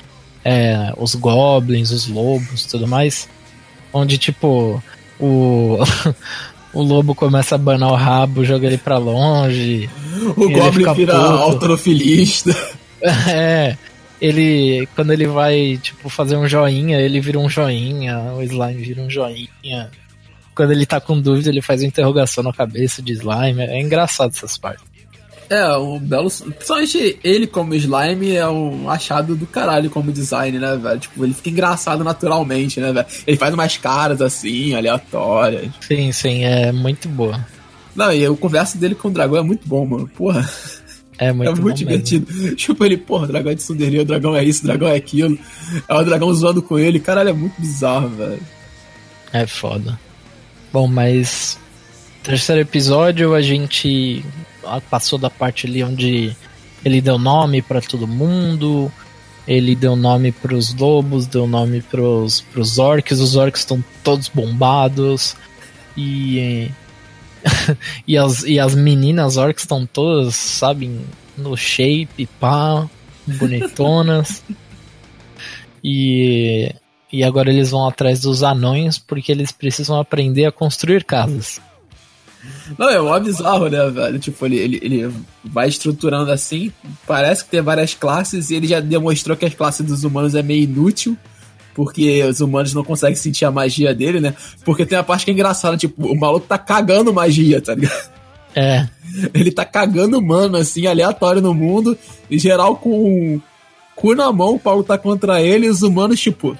[0.44, 3.28] é, os goblins, os lobos tudo mais.
[3.92, 4.82] Onde, tipo,
[5.18, 5.78] o.
[6.74, 9.88] o lobo começa a banar o rabo, joga ele pra longe.
[10.36, 11.26] O Goblin vira puto.
[11.26, 12.54] autorofilista.
[13.28, 13.76] É.
[14.18, 19.02] Ele, quando ele vai, tipo, fazer um joinha, ele vira um joinha, o slime vira
[19.02, 19.90] um joinha.
[20.54, 23.60] Quando ele tá com dúvida, ele faz uma interrogação na cabeça de slime.
[23.62, 24.84] É engraçado essas partes.
[25.50, 26.30] É, um belo.
[26.30, 31.00] Principalmente ele como slime é um achado do caralho como design, né, velho?
[31.00, 33.06] Tipo, ele fica engraçado naturalmente, né, velho?
[33.26, 35.70] Ele faz umas caras assim, aleatórias.
[35.80, 37.44] Sim, sim, é muito boa.
[37.94, 40.08] Não, e o conversa dele com o dragão é muito bom, mano.
[40.16, 40.48] Porra,
[41.18, 41.74] É muito, é muito bom mesmo.
[41.74, 42.56] divertido.
[42.56, 44.96] Tipo, ele, porra, o dragão é de Sunderia, o dragão é isso, o dragão é
[44.96, 45.38] aquilo.
[45.86, 46.98] É o dragão zoando com ele.
[46.98, 48.40] Caralho, é muito bizarro, velho.
[49.32, 49.98] É foda.
[50.74, 51.56] Bom, mas.
[52.24, 54.24] Terceiro episódio, a gente
[54.64, 56.36] ah, passou da parte ali onde
[56.84, 58.90] ele deu nome pra todo mundo.
[59.46, 63.20] Ele deu nome pros lobos, deu nome pros, pros orcs.
[63.20, 65.36] Os orcs estão todos bombados.
[65.96, 66.68] E.
[68.04, 70.90] e, as, e as meninas orcs estão todas, sabe,
[71.38, 72.90] no shape, pá,
[73.28, 74.42] bonitonas.
[75.84, 76.74] e.
[77.14, 81.60] E agora eles vão atrás dos anões porque eles precisam aprender a construir casas.
[82.76, 84.18] Não, é mó bizarro, né, velho?
[84.18, 86.72] Tipo, ele, ele, ele vai estruturando assim,
[87.06, 90.42] parece que tem várias classes, e ele já demonstrou que as classes dos humanos é
[90.42, 91.16] meio inútil,
[91.72, 94.34] porque os humanos não conseguem sentir a magia dele, né?
[94.64, 98.10] Porque tem a parte que é engraçada, tipo, o maluco tá cagando magia, tá ligado?
[98.56, 98.88] É,
[99.32, 101.96] Ele tá cagando humano, assim, aleatório no mundo,
[102.28, 103.42] em geral com o
[103.94, 106.56] cu na mão, o Paulo tá contra ele, e os humanos, tipo,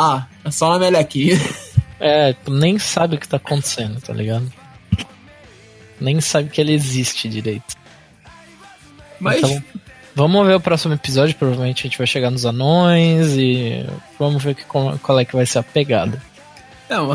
[0.00, 1.38] ah, é só uma melequinha.
[2.00, 4.50] é, tu nem sabe o que tá acontecendo, tá ligado?
[6.00, 7.76] Nem sabe que ele existe direito.
[9.20, 9.62] Mas, Então,
[10.14, 11.36] vamos ver o próximo episódio.
[11.36, 13.84] Provavelmente a gente vai chegar nos anões e
[14.18, 16.22] vamos ver que, qual é que vai ser a pegada.
[16.88, 17.14] é uma,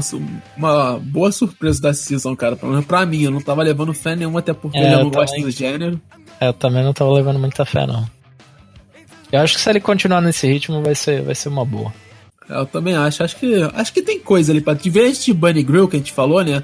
[0.56, 2.56] uma boa surpresa da season, cara.
[2.56, 5.10] Pelo menos pra mim, eu não tava levando fé nenhuma, até porque É, eu não
[5.10, 6.00] gosto do gênero.
[6.40, 8.08] É, Eu também não tava levando muita fé, não.
[9.32, 11.92] Eu acho que se ele continuar nesse ritmo, vai ser, vai ser uma boa.
[12.50, 13.24] Eu também acho.
[13.24, 14.74] Acho que, acho que tem coisa ali pra.
[14.74, 16.64] Diferente de Bunny Grill que a gente falou, né?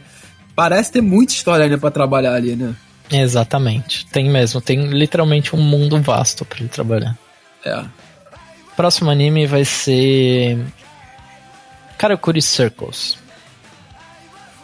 [0.55, 2.75] Parece ter muita história ainda pra trabalhar ali, né?
[3.09, 4.05] Exatamente.
[4.07, 4.61] Tem mesmo.
[4.61, 7.17] Tem literalmente um mundo vasto pra ele trabalhar.
[7.65, 7.83] É.
[8.75, 10.59] Próximo anime vai ser.
[11.97, 13.17] Karakuri Circles.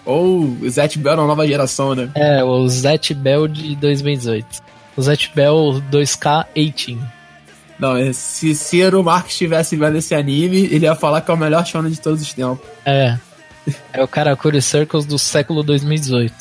[0.05, 2.09] Ou Zet Bell na nova geração, né?
[2.15, 4.45] É, o Zet Bell de 2018.
[4.95, 6.97] O Zet Bell 2K18.
[7.79, 11.37] Não, é, se Ciro Marques estivesse vendo esse anime, ele ia falar que é o
[11.37, 12.65] melhor shonen de todos os tempos.
[12.85, 13.17] É.
[13.93, 16.33] É o Karakuri Circles do século 2018.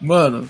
[0.00, 0.48] Mano,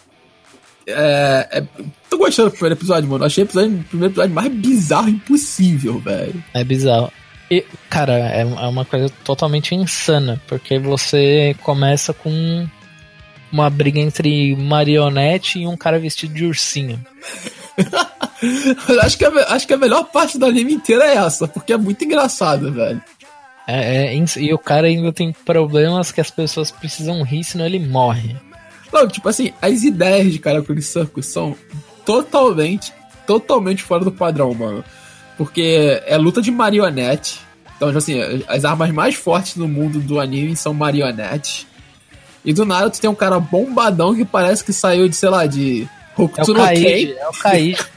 [0.86, 1.64] é, é-
[2.10, 3.24] Tô gostando do primeiro episódio, mano.
[3.24, 6.44] Achei o, episódio, o primeiro episódio mais bizarro impossível, velho.
[6.52, 7.10] É bizarro.
[7.50, 12.66] E, cara, é, é uma coisa totalmente insana, porque você começa com
[13.50, 17.04] uma briga entre marionete e um cara vestido de ursinho.
[19.02, 21.76] Acho, que a, acho que a melhor parte do anime inteiro é essa, porque é
[21.76, 23.02] muito engraçado, velho.
[23.66, 27.78] É, é e o cara ainda tem problemas que as pessoas precisam rir, senão ele
[27.78, 28.36] morre.
[28.92, 31.56] Não, tipo assim, as ideias de Karakuri Circus são
[32.04, 32.92] totalmente,
[33.26, 34.84] totalmente fora do padrão, mano.
[35.36, 37.40] Porque é luta de marionete.
[37.76, 41.66] Então, tipo assim, as armas mais fortes no mundo do anime são marionetes.
[42.44, 45.46] E do nada tu tem um cara bombadão que parece que saiu de, sei lá,
[45.46, 47.14] de É Hokuto o no Kaiji, Ken.
[47.18, 47.76] é o Kaiji.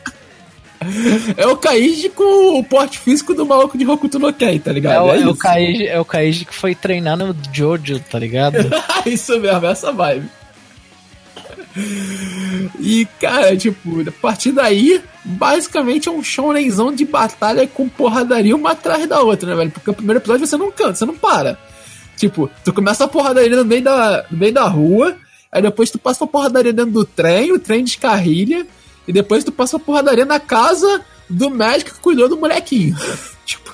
[1.35, 4.73] É o Kaiji com o porte físico do maluco de Hokuto no Ken, tá É
[4.75, 5.05] ligado?
[5.05, 5.35] o, é o isso.
[5.35, 8.57] Kaiji, é o Kaiji que foi treinar no Jojo, tá ligado?
[9.05, 10.29] Isso mesmo, essa vibe.
[12.79, 18.71] E, cara, tipo, a partir daí, basicamente é um shonenzão de batalha com porradaria uma
[18.71, 19.71] atrás da outra, né, velho?
[19.71, 21.57] Porque o primeiro episódio você não canta, você não para.
[22.15, 25.15] Tipo, tu começa a porradaria no meio da, no meio da rua,
[25.57, 28.65] aí depois tu passa a porradaria dentro do trem, o trem descarrilha,
[29.07, 32.95] e depois tu passa a porradaria na casa do médico que cuidou do molequinho.
[33.45, 33.73] tipo,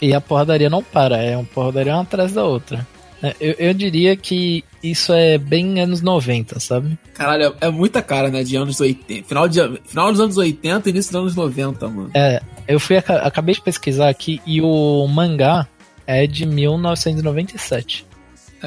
[0.00, 2.86] E a porradaria não para, é uma porradaria uma atrás da outra.
[3.22, 6.98] É, Eu, eu diria que isso é bem anos 90, sabe?
[7.14, 9.26] caralho, é, é muita cara, né, de anos 80.
[9.26, 12.10] Final, de, final dos anos 80 e início dos anos 90, mano.
[12.14, 15.66] É, eu fui aca- acabei de pesquisar aqui e o mangá
[16.06, 18.04] é de 1997,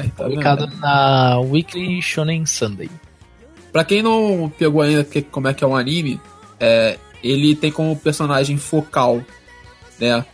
[0.00, 0.28] É, tá vendo?
[0.30, 2.88] publicado na Weekly Shonen Sunday.
[3.72, 6.20] Pra quem não pegou ainda que- como é que é um anime,
[6.58, 9.20] é, ele tem como personagem focal,
[10.00, 10.24] né,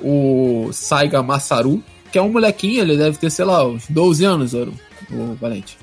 [0.00, 4.54] o Saiga Masaru, que é um molequinho, ele deve ter, sei lá, uns 12 anos,
[4.54, 4.72] o,
[5.10, 5.76] o Valente.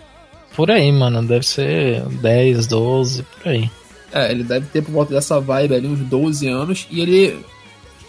[0.55, 3.69] Por aí, mano, deve ser 10, 12, por aí.
[4.11, 7.37] É, ele deve ter por volta dessa vibe ali, uns 12 anos, e ele.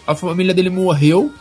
[0.07, 1.33] A família dele morreu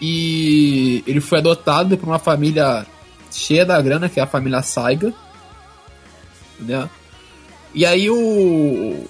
[0.00, 2.86] e ele foi adotado por uma família
[3.30, 5.12] cheia da grana, que é a família Saiga,
[6.58, 6.88] né?
[7.74, 9.06] E aí o,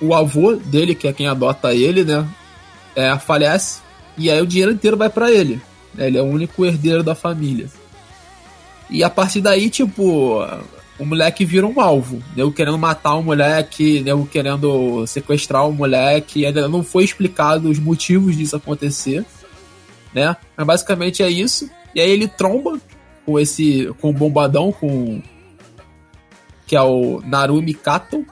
[0.00, 2.28] o avô dele, que é quem adota ele, né?
[2.94, 3.80] É, falece,
[4.16, 5.60] e aí o dinheiro inteiro vai para ele.
[5.94, 6.06] Né?
[6.06, 7.68] Ele é o único herdeiro da família.
[8.90, 10.44] E a partir daí, tipo,
[10.98, 12.22] o moleque vira um alvo.
[12.36, 16.46] Eu querendo matar o moleque, eu querendo sequestrar o moleque.
[16.46, 19.24] Ainda não foi explicado os motivos disso acontecer,
[20.12, 20.36] né?
[20.56, 21.68] Mas basicamente é isso.
[21.94, 22.78] E aí ele tromba
[23.24, 23.92] com esse.
[24.00, 25.22] com o bombadão, com.
[26.66, 28.24] que é o Narumi Kato.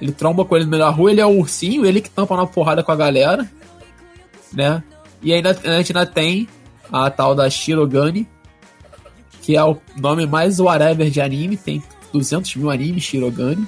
[0.00, 2.36] Ele tromba com ele no meio da rua, ele é o ursinho, ele que tampa
[2.36, 3.48] na porrada com a galera,
[4.52, 4.82] né?
[5.22, 6.48] E ainda a gente ainda tem
[6.90, 8.28] a tal da Shirogane,
[9.42, 11.80] que é o nome mais whatever de anime, tem
[12.12, 13.64] 200 mil animes, Shirogane,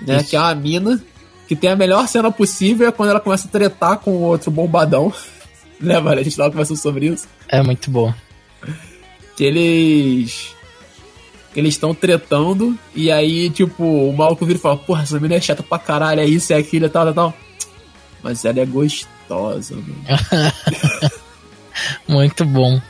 [0.00, 0.24] né?
[0.24, 1.00] Que é uma mina
[1.46, 4.50] que tem a melhor cena possível é quando ela começa a tretar com o outro
[4.50, 5.12] bombadão.
[5.80, 6.20] né, mano?
[6.20, 7.28] A gente tava conversando sobre isso.
[7.48, 8.12] É muito bom.
[9.36, 10.54] Que eles.
[11.54, 15.40] Eles estão tretando, e aí, tipo, o maluco vira e fala: Porra, essa menina é
[15.40, 17.34] chata pra caralho, é isso, é aquilo, é tal, tal, tal.
[18.22, 21.10] Mas ela é gostosa, mano.
[22.08, 22.80] muito bom.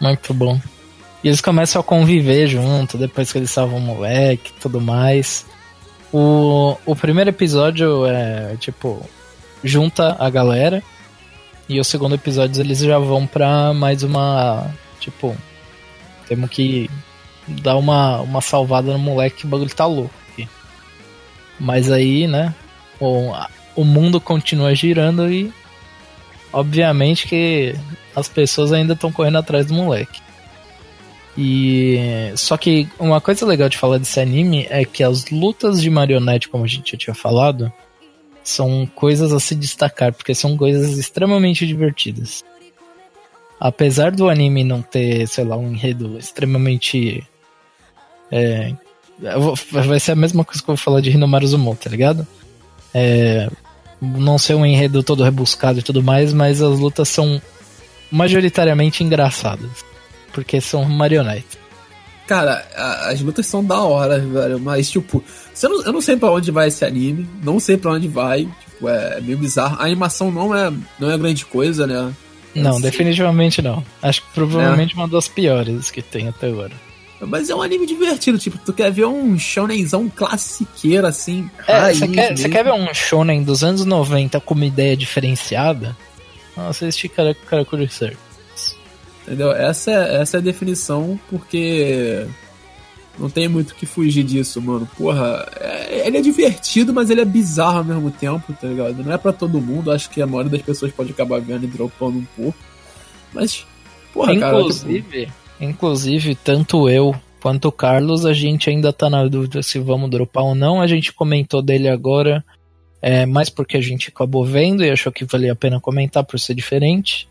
[0.00, 0.60] Muito bom.
[1.22, 5.44] E eles começam a conviver junto, depois que eles salvam o moleque e tudo mais.
[6.12, 9.04] O, o primeiro episódio é, tipo,
[9.62, 10.82] junta a galera.
[11.68, 14.70] E o segundo episódio eles já vão pra mais uma.
[15.00, 15.36] Tipo,
[16.28, 16.90] temos que
[17.46, 20.48] dar uma, uma salvada no moleque, o bagulho tá louco aqui.
[21.58, 22.54] Mas aí, né?
[23.00, 23.32] O,
[23.74, 25.52] o mundo continua girando e.
[26.50, 27.74] Obviamente que
[28.16, 30.20] as pessoas ainda estão correndo atrás do moleque.
[31.36, 35.88] E só que uma coisa legal de falar desse anime é que as lutas de
[35.90, 37.72] marionete, como a gente já tinha falado,
[38.42, 42.42] são coisas a se destacar, porque são coisas extremamente divertidas.
[43.60, 47.26] Apesar do anime não ter, sei lá, um enredo extremamente.
[48.30, 48.72] É,
[49.70, 52.26] vai ser a mesma coisa que eu vou falar de Hinomaru Zumo, tá ligado?
[52.94, 53.48] É,
[54.00, 57.40] não ser um enredo todo rebuscado e tudo mais, mas as lutas são
[58.10, 59.88] majoritariamente engraçadas
[60.32, 61.58] porque são marionetes.
[62.26, 65.24] Cara, a, as lutas são da hora, velho, mas tipo,
[65.62, 68.88] não, eu não sei para onde vai esse anime, não sei para onde vai, tipo,
[68.88, 69.76] é, é, meio bizarro.
[69.80, 72.12] A animação não é, não é grande coisa, né?
[72.62, 73.84] Não, definitivamente não.
[74.02, 74.96] Acho que provavelmente é.
[74.96, 76.72] uma das piores que tem até agora.
[77.20, 81.50] Mas é um anime divertido, tipo, tu quer ver um shonenzão classiqueiro, assim.
[81.66, 85.96] É, você quer, quer ver um shonen dos anos 90 com uma ideia diferenciada?
[86.56, 88.18] Nossa, esse cara, cara certo.
[89.26, 89.52] Entendeu?
[89.52, 92.26] Essa é, essa é a definição, porque
[93.18, 94.88] não tem muito que fugir disso, mano.
[94.96, 99.02] Porra, é, ele é divertido, mas ele é bizarro ao mesmo tempo, tá ligado?
[99.02, 101.66] Não é para todo mundo, acho que a maioria das pessoas pode acabar vendo e
[101.66, 102.58] dropando um pouco.
[103.32, 103.66] Mas,
[104.12, 105.26] porra, inclusive, cara.
[105.26, 105.48] Tipo...
[105.60, 110.44] Inclusive, tanto eu quanto o Carlos, a gente ainda tá na dúvida se vamos dropar
[110.44, 110.80] ou não.
[110.80, 112.44] A gente comentou dele agora,
[113.02, 116.38] é, mais porque a gente acabou vendo e achou que valia a pena comentar por
[116.38, 117.28] ser diferente.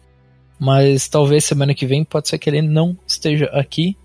[0.59, 3.95] Mas talvez semana que vem pode ser que ele não esteja aqui.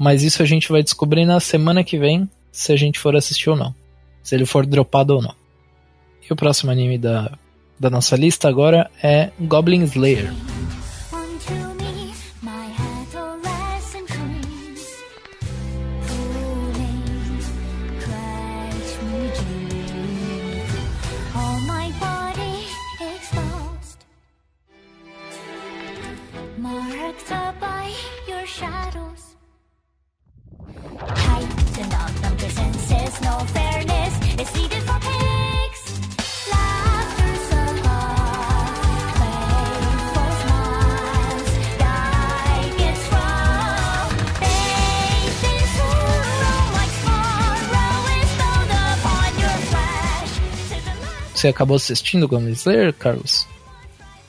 [0.00, 3.50] Mas isso a gente vai descobrir na semana que vem se a gente for assistir
[3.50, 3.74] ou não.
[4.22, 5.34] Se ele for dropado ou não.
[6.28, 7.36] E o próximo anime da,
[7.78, 10.32] da nossa lista agora é Goblin Slayer.
[51.40, 53.48] Você acabou assistindo Goblin Slayer, Carlos?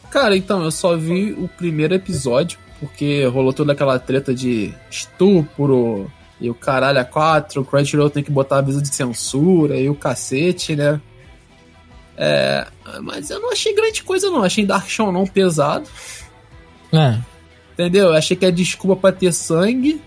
[0.10, 6.10] Cara, então, eu só vi o primeiro episódio, porque rolou toda aquela treta de estupro
[6.40, 9.96] e o caralho a quatro, o Crunchyroll tem que botar aviso de censura e o
[9.96, 11.02] cacete, né?
[12.16, 12.66] É,
[13.02, 15.90] mas eu não achei grande coisa não, achei Dark Show não pesado.
[16.94, 17.20] É.
[17.74, 18.08] Entendeu?
[18.08, 20.02] Eu achei que é desculpa pra ter sangue,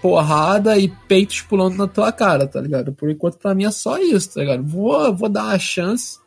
[0.00, 2.92] porrada e peitos pulando na tua cara, tá ligado?
[2.92, 4.62] Por enquanto, pra mim é só isso, tá ligado?
[4.62, 6.19] Vou, vou dar uma chance,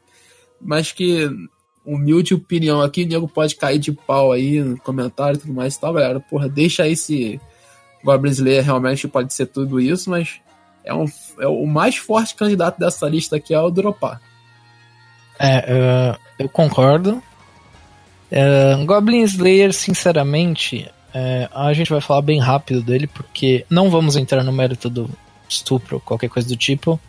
[0.64, 1.30] mas que
[1.86, 5.76] humilde opinião aqui, o nego pode cair de pau aí no comentário e tudo mais
[5.76, 6.20] e tal, galera.
[6.20, 7.40] Porra, deixa aí se
[8.04, 10.40] Goblin Slayer realmente pode ser tudo isso, mas
[10.84, 11.06] é, um,
[11.40, 14.22] é o mais forte candidato dessa lista aqui é o Dropar.
[15.40, 17.22] É, uh, eu concordo.
[18.32, 24.16] Uh, Goblin Slayer, sinceramente, É, a gente vai falar bem rápido dele, porque não vamos
[24.16, 25.08] entrar no mérito do
[25.48, 27.00] estupro qualquer coisa do tipo,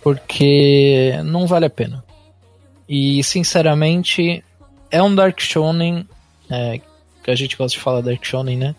[0.00, 2.04] porque não vale a pena.
[2.88, 4.44] E, sinceramente,
[4.90, 6.06] é um Dark Shonen,
[6.50, 6.80] é,
[7.22, 8.74] que a gente gosta de falar Dark Shonen, né?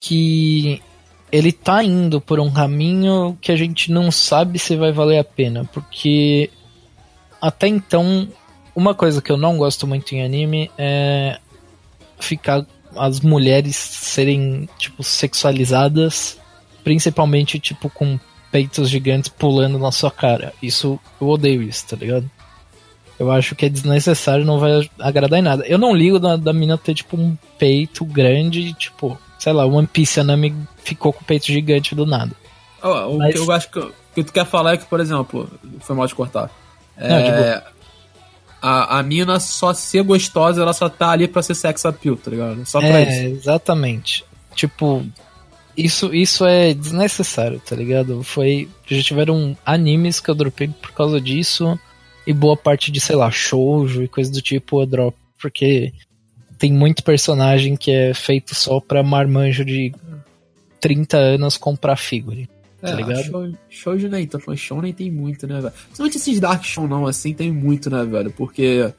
[0.00, 0.82] Que
[1.30, 5.24] ele tá indo por um caminho que a gente não sabe se vai valer a
[5.24, 6.50] pena, porque
[7.40, 8.28] até então,
[8.74, 11.38] uma coisa que eu não gosto muito em anime é
[12.18, 12.66] ficar
[12.96, 16.38] as mulheres serem tipo sexualizadas,
[16.82, 18.18] principalmente tipo com
[18.50, 20.54] peitos gigantes pulando na sua cara.
[20.62, 22.30] Isso eu odeio isso, tá ligado?
[23.18, 25.64] Eu acho que é desnecessário, não vai agradar em nada.
[25.66, 29.86] Eu não ligo da, da mina ter tipo um peito grande, tipo, sei lá, One
[29.86, 30.54] Piece Anami
[30.84, 32.32] ficou com o peito gigante do nada.
[32.82, 33.80] Oh, o Mas- que eu acho que,
[34.14, 35.50] que tu quer falar é que, por exemplo,
[35.80, 36.50] foi mal de cortar.
[36.98, 37.62] Não, É,
[38.60, 42.30] a, a mina só ser gostosa, ela só tá ali pra ser sex appeal, tá
[42.30, 42.64] ligado?
[42.66, 43.36] Só pra É, isso.
[43.38, 44.24] exatamente.
[44.54, 45.04] Tipo,
[45.76, 48.22] isso, isso é desnecessário, tá ligado?
[48.22, 48.68] Foi.
[48.86, 51.78] Já tiveram animes que eu dropei por causa disso.
[52.26, 55.16] E boa parte de, sei lá, shoujo e coisa do tipo eu drop.
[55.40, 55.92] Porque
[56.58, 59.94] tem muito personagem que é feito só pra marmanjo de
[60.80, 62.48] 30 anos comprar figure.
[62.80, 63.24] Tá ligado?
[63.24, 65.72] Show, shoujo nem tanto, mas shonen tem muito, né, velho?
[65.72, 68.30] Principalmente esses dark show não, assim, tem muito, né, velho?
[68.30, 68.92] Porque,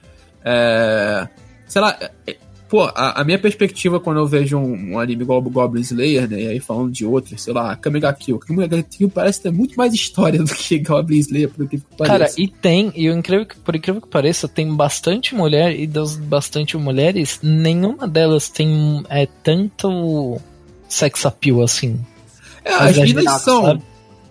[0.44, 1.28] é...
[1.68, 2.38] Sei lá, é- é-
[2.70, 6.30] pô, a, a minha perspectiva quando eu vejo um, um anime igual o Goblin Slayer,
[6.30, 8.39] né, e aí falando de outros, sei lá, Kamega Kill.
[8.39, 12.41] Kamega Kill parece ter muito mais história do que Goblin Slayer, por que Cara, parece.
[12.41, 16.78] e tem, e o incrível, por incrível que pareça, tem bastante mulher, e das bastante
[16.78, 20.39] mulheres, nenhuma delas tem é, tanto
[20.88, 21.99] sex appeal assim.
[22.63, 23.65] É, as minas são.
[23.65, 23.82] sabe?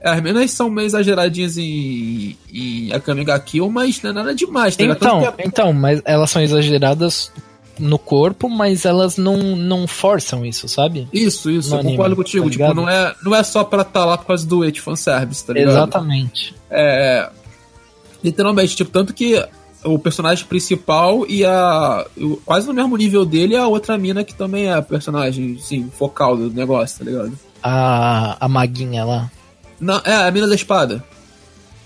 [0.00, 4.76] é, As minas são meio exageradinhas em, em Akamiga Kill, mas não é nada demais,
[4.76, 4.84] tá?
[4.84, 7.32] Então, então, mas elas são exageradas
[7.78, 11.06] no corpo, mas elas não, não forçam isso, sabe?
[11.12, 12.44] Isso, isso, no eu anime, concordo contigo.
[12.46, 15.44] tá tipo, não é, não é só pra estar lá por causa do it fanservice,
[15.44, 15.72] tá ligado?
[15.72, 16.54] Exatamente.
[16.70, 17.28] É.
[18.24, 19.42] Literalmente, tipo, tanto que
[19.84, 22.04] o personagem principal e a.
[22.44, 25.90] quase no mesmo nível dele é a outra mina que também é a personagem, sim,
[25.96, 27.38] focal do negócio, tá ligado?
[27.62, 29.30] A, a maguinha lá.
[29.78, 31.04] Não, é, a mina da espada.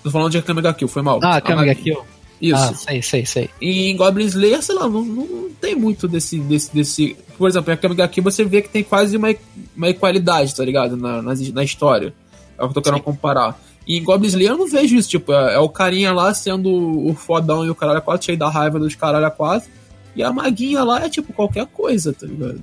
[0.02, 1.20] Tô falando de Akamiga Kill, foi mal.
[1.22, 1.98] Ah, A Kamiga Magi- Kill.
[2.40, 2.56] Isso.
[2.56, 3.50] Ah, sei, sei, sei.
[3.60, 7.16] E em Goblin Slayer, sei lá, não, não tem muito desse, desse, desse.
[7.36, 9.28] Por exemplo, em Kill você vê que tem quase uma,
[9.76, 10.96] uma equalidade, tá ligado?
[10.96, 12.14] Na, na, na história.
[12.58, 13.60] É o que eu tô querendo comparar.
[13.86, 16.70] E em Goblin Slayer eu não vejo isso, tipo, é, é o carinha lá sendo
[17.08, 19.68] o fodão e o caralho quatro, cheio da raiva dos caralho quatro.
[20.16, 22.60] E a maguinha lá é tipo qualquer coisa, tá ligado?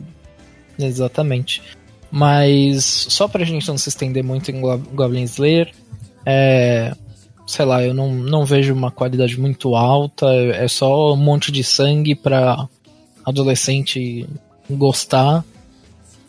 [0.79, 1.61] Exatamente.
[2.11, 5.71] Mas só pra gente não se estender muito em Go- Goblin Slayer,
[6.25, 6.93] é,
[7.47, 11.63] sei lá, eu não, não vejo uma qualidade muito alta, é só um monte de
[11.63, 12.67] sangue pra
[13.25, 14.27] adolescente
[14.69, 15.43] gostar.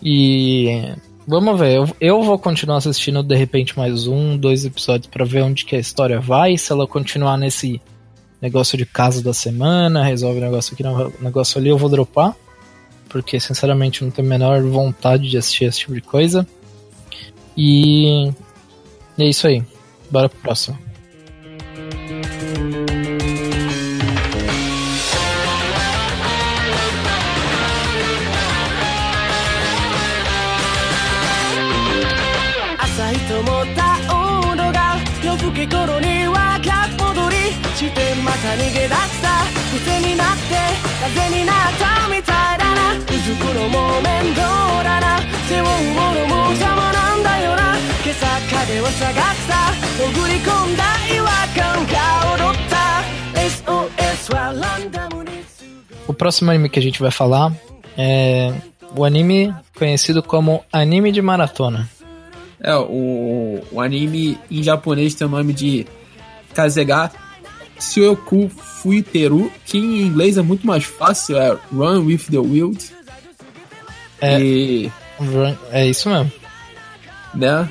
[0.03, 0.95] E
[1.27, 5.43] vamos ver, eu, eu vou continuar assistindo de repente mais um, dois episódios pra ver
[5.43, 7.83] onde que a história vai, se ela continuar nesse
[8.41, 10.85] negócio de caso da semana, resolve negócio aqui,
[11.21, 12.35] negócio ali, eu vou dropar
[13.09, 16.47] porque sinceramente não tenho a menor vontade de assistir esse tipo de coisa.
[17.57, 18.31] E
[19.19, 19.65] é isso aí.
[20.11, 20.79] Bora pro próximo.
[33.18, 37.36] と思った温度が夜更け頃には逆戻り
[37.74, 40.54] してまた逃げ出した癖になって
[41.02, 44.46] 風になったみたいだなうずくのも面倒
[44.84, 45.18] だな
[45.50, 47.74] 背負うものも邪魔なんだよな
[48.06, 48.30] 今朝
[48.62, 51.98] 影を探した潜り込んだ違和感が
[52.38, 53.02] 踊った
[53.42, 55.32] SOS はランダムに
[56.08, 57.52] O próximo anime que a gente vai falar
[57.98, 58.54] é
[58.96, 61.90] o anime conhecido como anime de maratona.
[62.61, 65.87] É, o, o anime em japonês tem o nome de
[66.55, 67.11] Kazega
[67.79, 72.85] Syoku Fuiteru, que em inglês é muito mais fácil, é Run with the Wild.
[74.21, 74.41] É.
[74.41, 76.33] E, Run- É isso mesmo.
[77.35, 77.69] né?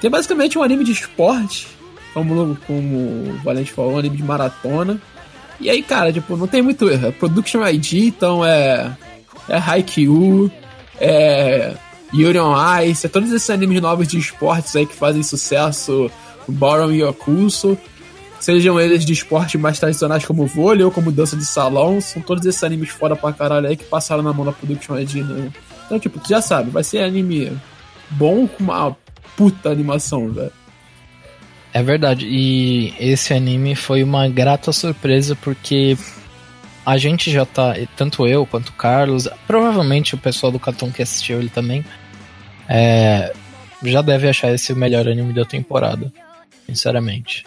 [0.00, 1.68] Que é basicamente um anime de esporte,
[2.12, 5.00] como, como o Valente falou, um anime de maratona.
[5.60, 7.06] E aí, cara, tipo, não tem muito erro.
[7.06, 8.94] É Production ID, então é.
[9.48, 10.50] É Haikyuu,
[11.00, 11.74] é.
[12.14, 16.10] Yuri on Ice, é todos esses animes novos de esportes aí que fazem sucesso,
[16.46, 17.76] o Boron e Yakuso.
[18.38, 22.44] Sejam eles de esporte mais tradicionais como vôlei ou como dança de salão, são todos
[22.44, 25.52] esses animes foda pra caralho aí que passaram na mão da Production né?
[25.86, 27.50] Então, tipo, tu já sabe, vai ser anime
[28.10, 28.96] bom com uma
[29.36, 30.52] puta animação, velho.
[31.72, 32.26] É verdade.
[32.26, 35.96] E esse anime foi uma grata surpresa porque
[36.86, 41.02] a gente já tá, tanto eu quanto o Carlos, provavelmente o pessoal do Cartão que
[41.02, 41.84] assistiu ele também,
[42.68, 43.34] é,
[43.82, 46.12] já deve achar esse o melhor anime da temporada,
[46.64, 47.44] sinceramente.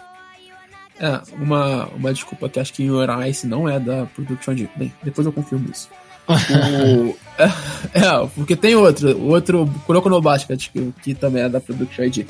[0.99, 4.69] É, uma, uma desculpa que acho que Your Ice não é da Production de.
[4.75, 5.87] Bem, depois eu confirmo isso.
[6.27, 7.45] o, é,
[7.93, 12.03] é, porque tem outro, o outro Kuroko no Basket, que, que também é da Production
[12.03, 12.25] ID.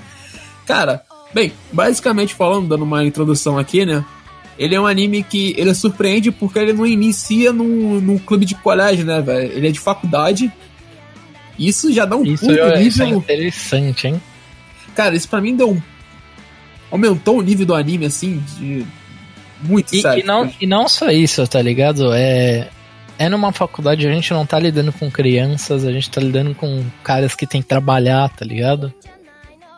[0.68, 1.04] Cara,
[1.34, 4.06] bem, basicamente falando, dando uma introdução aqui, né?
[4.60, 8.56] Ele é um anime que ele surpreende porque ele não inicia num, num clube de
[8.56, 9.54] colégio, né, velho?
[9.54, 10.52] Ele é de faculdade.
[11.58, 13.20] Isso já dá um Isso, puto é, isso é nível.
[13.20, 14.22] interessante, hein?
[14.94, 15.82] Cara, isso pra mim deu um.
[16.92, 18.86] Aumentou o nível do anime, assim, de.
[19.62, 20.24] Muito E, sério.
[20.24, 22.14] e não, e não só isso, tá ligado?
[22.14, 22.68] É,
[23.18, 26.84] é numa faculdade, a gente não tá lidando com crianças, a gente tá lidando com
[27.04, 28.94] caras que tem que trabalhar, tá ligado?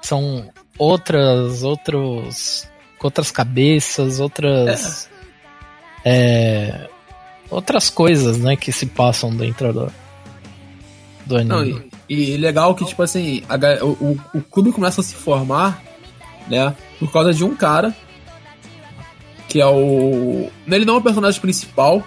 [0.01, 2.67] São outras, outros,
[3.07, 5.09] outras cabeças, outras.
[6.05, 6.89] é,
[7.49, 9.91] outras coisas, né, que se passam dentro do,
[11.25, 11.73] do anime.
[11.73, 15.81] Não, e, e legal que, tipo assim, a o, o, clube começa a se formar,
[16.47, 16.75] né?
[16.99, 17.95] Por causa de um cara.
[19.47, 20.49] Que é o.
[20.67, 22.03] Ele não é o personagem principal.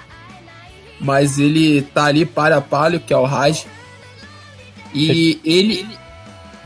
[1.01, 3.67] Mas ele tá ali para a palio, que é o Raj.
[4.95, 5.87] E ele.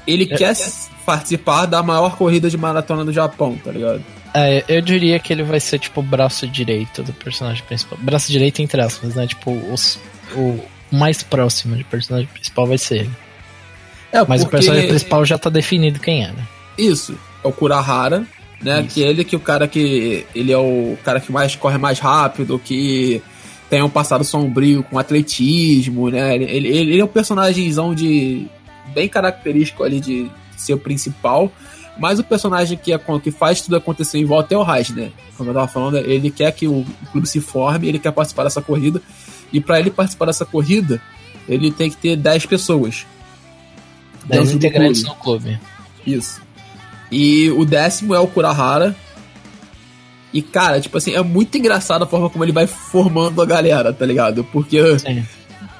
[0.07, 4.05] Ele quer s- participar da maior corrida de maratona do Japão, tá ligado?
[4.35, 7.99] É, eu diria que ele vai ser tipo o braço direito do personagem principal.
[8.03, 9.26] Braço direito entre aspas, né?
[9.26, 9.99] Tipo, os,
[10.35, 10.59] o
[10.91, 13.11] mais próximo de personagem principal vai ser ele.
[14.12, 16.47] É, Mas o porque- personagem principal já tá definido quem é, né?
[16.76, 18.24] Isso, é o Kurahara,
[18.62, 18.81] né?
[18.83, 18.95] Isso.
[18.95, 20.24] Que ele que o cara que.
[20.35, 23.20] Ele é o cara que mais corre mais rápido, que
[23.68, 26.35] tem um passado sombrio com atletismo, né?
[26.35, 28.47] Ele, ele, ele é um personagemzão de.
[28.95, 31.53] bem característico ali de ser o principal.
[31.99, 35.11] Mas o personagem que, é, que faz tudo acontecer em volta é o Raj, né?
[35.36, 38.62] Como eu tava falando, ele quer que o clube se forme, ele quer participar dessa
[38.62, 39.03] corrida.
[39.53, 41.03] E para ele participar dessa corrida,
[41.49, 43.05] ele tem que ter 10 pessoas.
[44.24, 45.16] 10 dentro do integrantes clube.
[45.16, 45.61] no clube.
[46.07, 46.40] Isso.
[47.11, 48.94] E o décimo é o Kurahara.
[50.32, 53.92] E, cara, tipo assim, é muito engraçado a forma como ele vai formando a galera,
[53.92, 54.44] tá ligado?
[54.44, 55.26] Porque, Sim.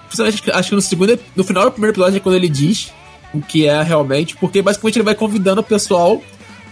[0.07, 2.91] principalmente, acho que no segundo, no final do primeiro episódio é quando ele diz
[3.33, 6.23] o que é realmente, porque basicamente ele vai convidando o pessoal.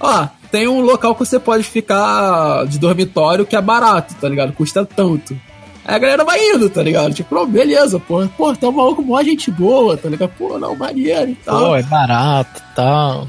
[0.01, 4.53] Ah, tem um local que você pode ficar de dormitório que é barato, tá ligado?
[4.53, 5.39] Custa tanto.
[5.85, 7.15] Aí a galera vai indo, tá ligado?
[7.15, 8.27] Tipo, oh, beleza, pô.
[8.37, 10.33] Pô, tem um maluco mó gente boa, tá ligado?
[10.37, 11.67] Pô, não, maneiro e tal.
[11.67, 13.29] Pô, é barato e tal.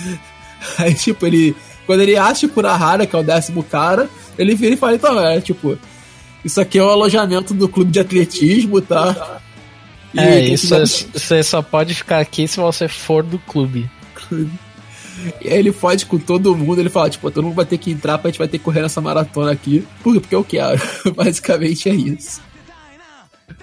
[0.78, 1.56] Aí, tipo, ele.
[1.86, 5.18] Quando ele acha o Kurahara, que é o décimo cara, ele vira e fala, então,
[5.18, 5.78] é, tipo,
[6.44, 9.40] isso aqui é o alojamento do clube de atletismo, tá?
[10.14, 13.88] E É, isso quiser- é- você só pode ficar aqui se você for do clube.
[15.42, 17.90] E aí ele fode com todo mundo, ele fala, tipo, todo mundo vai ter que
[17.90, 19.84] entrar pra gente vai ter que correr nessa maratona aqui.
[20.00, 20.20] Por quê?
[20.20, 20.80] Porque eu quero.
[21.12, 22.40] Basicamente é isso.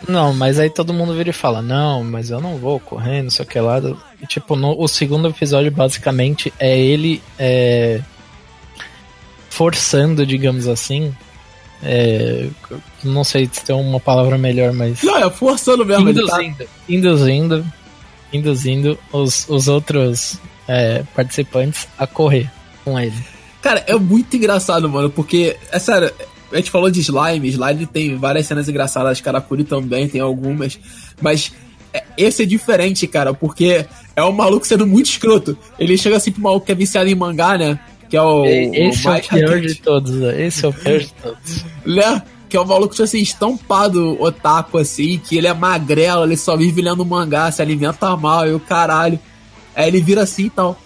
[0.06, 3.30] Não, mas aí todo mundo vira e fala, não, mas eu não vou correr, não
[3.30, 3.78] sei o que lá.
[4.22, 8.02] E, tipo, no, o segundo episódio basicamente é ele é,
[9.50, 11.16] forçando, digamos assim.
[11.88, 12.48] É,
[13.04, 15.04] não sei se tem uma palavra melhor, mas.
[15.04, 16.10] Não, é forçando mesmo.
[16.10, 17.66] Ele tá, induzindo, induzindo,
[18.34, 22.50] induzindo os, os outros é, participantes a correr
[22.84, 23.16] com ele.
[23.62, 26.12] Cara, é muito engraçado, mano, porque, é sério,
[26.52, 30.80] a gente falou de slime, slime tem várias cenas engraçadas, Karakuri também tem algumas,
[31.22, 31.52] mas
[31.94, 35.58] é- esse é diferente, cara, porque é um maluco sendo muito escroto.
[35.78, 37.80] Ele chega assim pro maluco que é viciado em mangá, né?
[38.10, 38.46] Que é o.
[38.46, 40.46] Esse o é o pior de todos, né?
[40.46, 41.66] esse é o pior de todos.
[41.86, 42.22] né?
[42.48, 46.56] Que é o maluco, tipo assim, estampado otaku, assim, que ele é magrelo, ele só
[46.56, 49.20] vive lendo mangá, se alimenta mal e o caralho.
[49.76, 50.78] Aí ele vira assim e tal.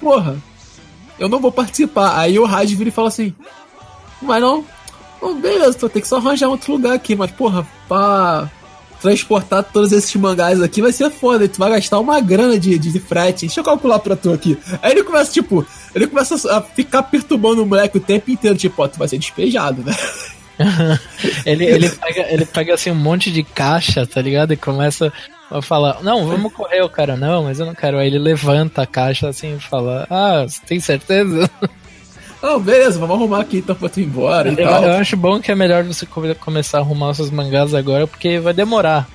[0.00, 0.36] Porra,
[1.18, 2.18] eu não vou participar.
[2.18, 3.34] Aí o Raj vira e fala assim:
[4.22, 4.64] Mas não,
[5.20, 8.50] não beleza, vai ter que só arranjar outro lugar aqui, mas porra, pra
[9.00, 12.92] transportar todos esses mangás aqui vai ser foda, tu vai gastar uma grana de, de,
[12.92, 13.46] de frete.
[13.46, 14.58] Deixa eu calcular pra tu aqui.
[14.82, 18.82] Aí ele começa, tipo, ele começa a ficar perturbando o moleque o tempo inteiro, tipo,
[18.82, 19.96] ó, tu vai ser despejado, né?
[21.46, 24.52] ele, ele, pega, ele pega assim um monte de caixa, tá ligado?
[24.52, 25.12] E começa
[25.50, 27.98] a falar, não, vamos correr, o cara, não, mas eu não quero.
[27.98, 31.50] Aí ele levanta a caixa assim e fala, ah, você tem certeza?
[32.42, 34.82] Não, beleza, vamos arrumar aqui então pra tu ir embora e Eu, tal.
[34.84, 38.38] eu acho bom que é melhor você come- começar a arrumar seus mangás agora, porque
[38.40, 39.06] vai demorar.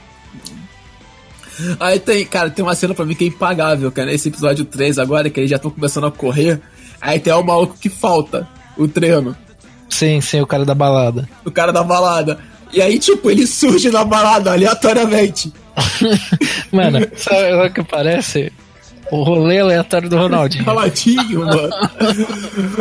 [1.80, 4.12] Aí tem, cara, tem uma cena pra mim que é impagável, cara.
[4.12, 6.62] Nesse episódio 3 agora, que eles já estão começando a correr.
[7.02, 8.48] Aí tem o maluco que falta
[8.78, 9.36] o treino.
[9.90, 11.28] Sim, sim, o cara da balada.
[11.46, 12.38] O cara da balada.
[12.74, 15.54] E aí, tipo, ele surge na balada aleatoriamente.
[16.72, 18.52] Mano, sabe o que parece?
[19.12, 20.64] O rolê aleatório do Ronaldinho.
[20.64, 21.70] Ronaldinho, mano.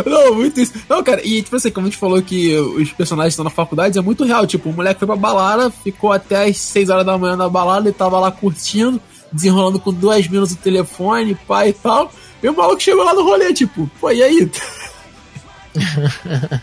[0.06, 0.72] Não, muito isso.
[0.88, 3.98] Não, cara, e tipo assim, como a gente falou que os personagens estão na faculdade,
[3.98, 4.46] é muito real.
[4.46, 7.88] Tipo, o moleque foi pra balada, ficou até as 6 horas da manhã na balada
[7.88, 9.00] e tava lá curtindo,
[9.30, 12.10] desenrolando com duas minas o telefone, pai e tal.
[12.42, 14.50] E o maluco chegou lá no rolê, tipo, pô, e aí?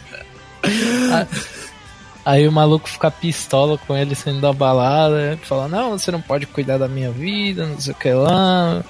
[2.24, 6.46] Aí o maluco fica pistola com ele saindo da balada, fala, não, você não pode
[6.46, 8.84] cuidar da minha vida, não sei o que lá,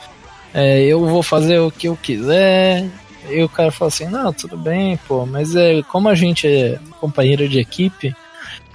[0.54, 2.89] é, eu vou fazer o que eu quiser.
[3.30, 6.80] E o cara fala assim, não, tudo bem, pô, mas é, como a gente é
[6.99, 8.16] companheiro de equipe,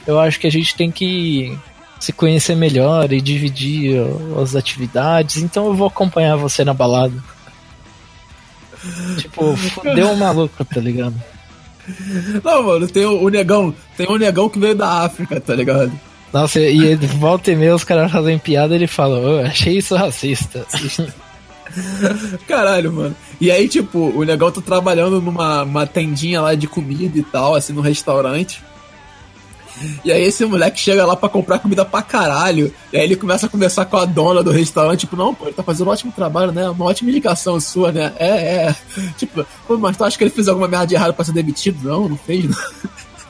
[0.07, 1.57] eu acho que a gente tem que
[1.99, 4.01] se conhecer melhor e dividir
[4.41, 7.14] as atividades, então eu vou acompanhar você na balada.
[9.18, 11.14] tipo, fudeu o maluco, tá ligado?
[12.45, 15.93] Não, mano, tem o, o, negão, tem um negão que veio da África, tá ligado?
[16.33, 19.97] Nossa, e ele volta e meia os caras fazem piada ele fala, oh, achei isso
[19.97, 20.66] racista.
[22.47, 23.17] Caralho, mano.
[23.41, 27.73] E aí, tipo, o negão tá trabalhando numa tendinha lá de comida e tal, assim,
[27.73, 28.62] no restaurante.
[30.05, 32.73] E aí esse moleque chega lá para comprar comida pra caralho.
[32.93, 35.53] E aí ele começa a conversar com a dona do restaurante, tipo, não, pô, ele
[35.53, 36.69] tá fazendo um ótimo trabalho, né?
[36.71, 38.12] Uma ótima indicação sua, né?
[38.19, 38.77] É, é.
[39.19, 41.87] Tipo, pô, mas tu acha que ele fez alguma merda de errado pra ser demitido?
[41.87, 42.57] Não, não fez, não.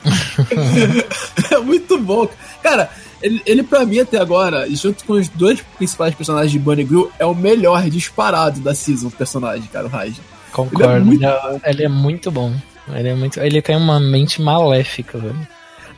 [1.50, 2.28] é muito bom.
[2.62, 2.90] Cara,
[3.22, 7.10] ele, ele pra mim até agora, junto com os dois principais personagens de Bunny Grill,
[7.18, 10.20] é o melhor disparado da season, o personagem, cara, o Raija.
[10.52, 12.54] Concordo, ele é, muito ele é muito bom.
[12.94, 13.40] Ele é muito.
[13.40, 15.46] Ele tem uma mente maléfica, velho.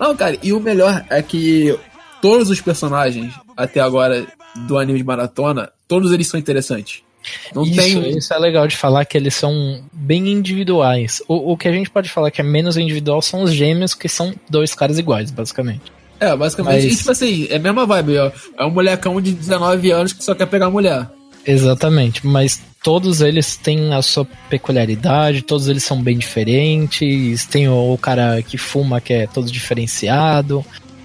[0.00, 1.78] Não, cara, e o melhor é que
[2.22, 4.26] todos os personagens até agora
[4.66, 7.02] do anime de maratona, todos eles são interessantes.
[7.54, 8.16] Não isso, tem...
[8.16, 11.22] isso é legal de falar que eles são bem individuais.
[11.28, 14.08] O, o que a gente pode falar que é menos individual são os gêmeos, que
[14.08, 15.92] são dois caras iguais, basicamente.
[16.20, 16.98] É, basicamente, Mas...
[16.98, 18.30] tipo assim, é a mesma vibe, ó.
[18.58, 21.08] É um molecão de 19 anos que só quer pegar mulher.
[21.46, 27.46] Exatamente, mas todos eles têm a sua peculiaridade, todos eles são bem diferentes.
[27.46, 30.64] Tem o, o cara que fuma, que é todo diferenciado.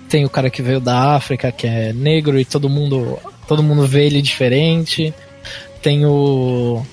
[0.09, 3.87] Tem o cara que veio da África, que é negro e todo mundo, todo mundo
[3.87, 5.13] vê ele diferente.
[5.81, 6.83] Tem o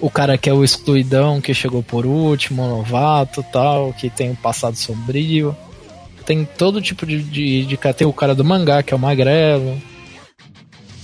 [0.00, 4.34] o cara que é o excluidão, que chegou por último, novato tal, que tem um
[4.34, 5.56] passado sombrio.
[6.22, 7.76] Tem todo tipo de, de, de.
[7.76, 9.80] Tem o cara do mangá, que é o magrelo.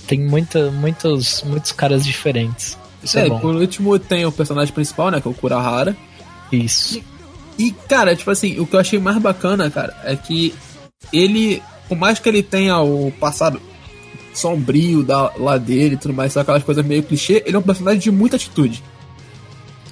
[0.07, 2.77] Tem muita, muitos, muitos caras diferentes.
[3.03, 5.21] Isso é, é por último tem o personagem principal, né?
[5.21, 5.95] Que é o Kurahara.
[6.51, 7.01] Isso.
[7.57, 10.53] E, e, cara, tipo assim, o que eu achei mais bacana, cara, é que
[11.13, 13.61] ele, por mais que ele tenha o passado
[14.33, 17.63] sombrio da, lá dele e tudo mais, só aquelas coisas meio clichê, ele é um
[17.63, 18.83] personagem de muita atitude.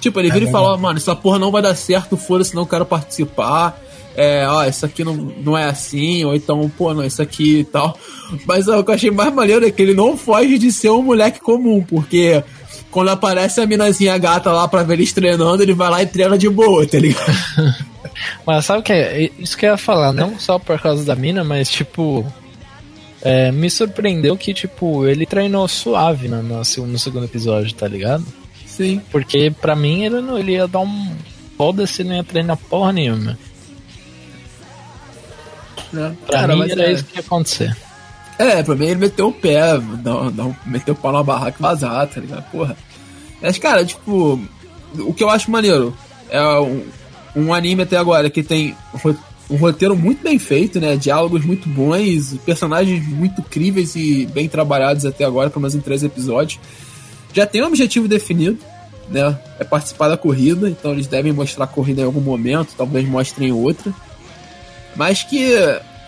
[0.00, 2.64] Tipo, ele é vira e fala, mano, essa porra não vai dar certo, foda-se, não
[2.64, 3.78] quero participar
[4.20, 7.64] é, ó, isso aqui não, não é assim, ou então, pô, não, isso aqui e
[7.64, 7.96] tal.
[8.44, 10.90] Mas ó, o que eu achei mais maneiro é que ele não foge de ser
[10.90, 12.42] um moleque comum, porque
[12.90, 16.36] quando aparece a minazinha gata lá pra ver eles treinando, ele vai lá e treina
[16.36, 17.32] de boa, tá ligado?
[18.44, 19.30] mas sabe o que é?
[19.38, 22.26] Isso que eu ia falar, não só por causa da mina, mas tipo.
[23.22, 28.24] É, me surpreendeu que, tipo, ele treinou suave no, no, no segundo episódio, tá ligado?
[28.64, 29.00] Sim.
[29.10, 31.12] Porque pra mim ele, não, ele ia dar um.
[31.56, 33.36] Foda-se, não ia treinar porra nenhuma.
[35.92, 36.16] Né?
[36.26, 36.92] Pra Cara, mim era é...
[36.92, 37.76] isso que ia acontecer.
[38.38, 41.62] É, pra mim ele meteu o pé, não, não, meteu o pau na barraca e
[41.62, 42.48] vazar, tá ligado?
[42.50, 42.76] Porra.
[43.42, 44.40] Mas, cara, tipo,
[44.96, 45.92] o que eu acho maneiro
[46.30, 46.84] é um,
[47.34, 48.76] um anime até agora que tem
[49.50, 50.96] um roteiro muito bem feito, né?
[50.96, 56.04] Diálogos muito bons, personagens muito críveis e bem trabalhados até agora, pelo menos em três
[56.04, 56.60] episódios.
[57.32, 58.58] Já tem um objetivo definido,
[59.08, 59.38] né?
[59.58, 63.52] É participar da corrida, então eles devem mostrar a corrida em algum momento, talvez mostrem
[63.52, 63.92] outra.
[64.96, 65.54] Mas que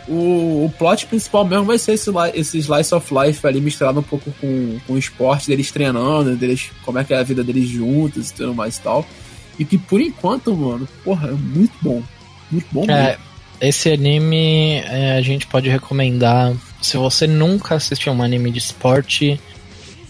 [0.08, 4.02] o, o plot principal mesmo vai ser esse, esse slice of life ali misturado um
[4.02, 7.68] pouco com, com o esporte deles treinando, deles, como é que é a vida deles
[7.68, 9.06] juntos e tudo mais e tal.
[9.58, 12.02] E que por enquanto, mano, porra, é muito bom.
[12.50, 13.22] Muito bom é, mesmo.
[13.60, 16.54] Esse anime é, a gente pode recomendar.
[16.80, 19.38] Se você nunca assistiu um anime de esporte,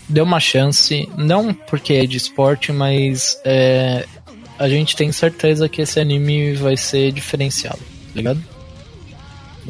[0.08, 1.08] dê uma chance.
[1.18, 4.06] Não porque é de esporte, mas é,
[4.58, 8.59] a gente tem certeza que esse anime vai ser diferenciado, tá ligado?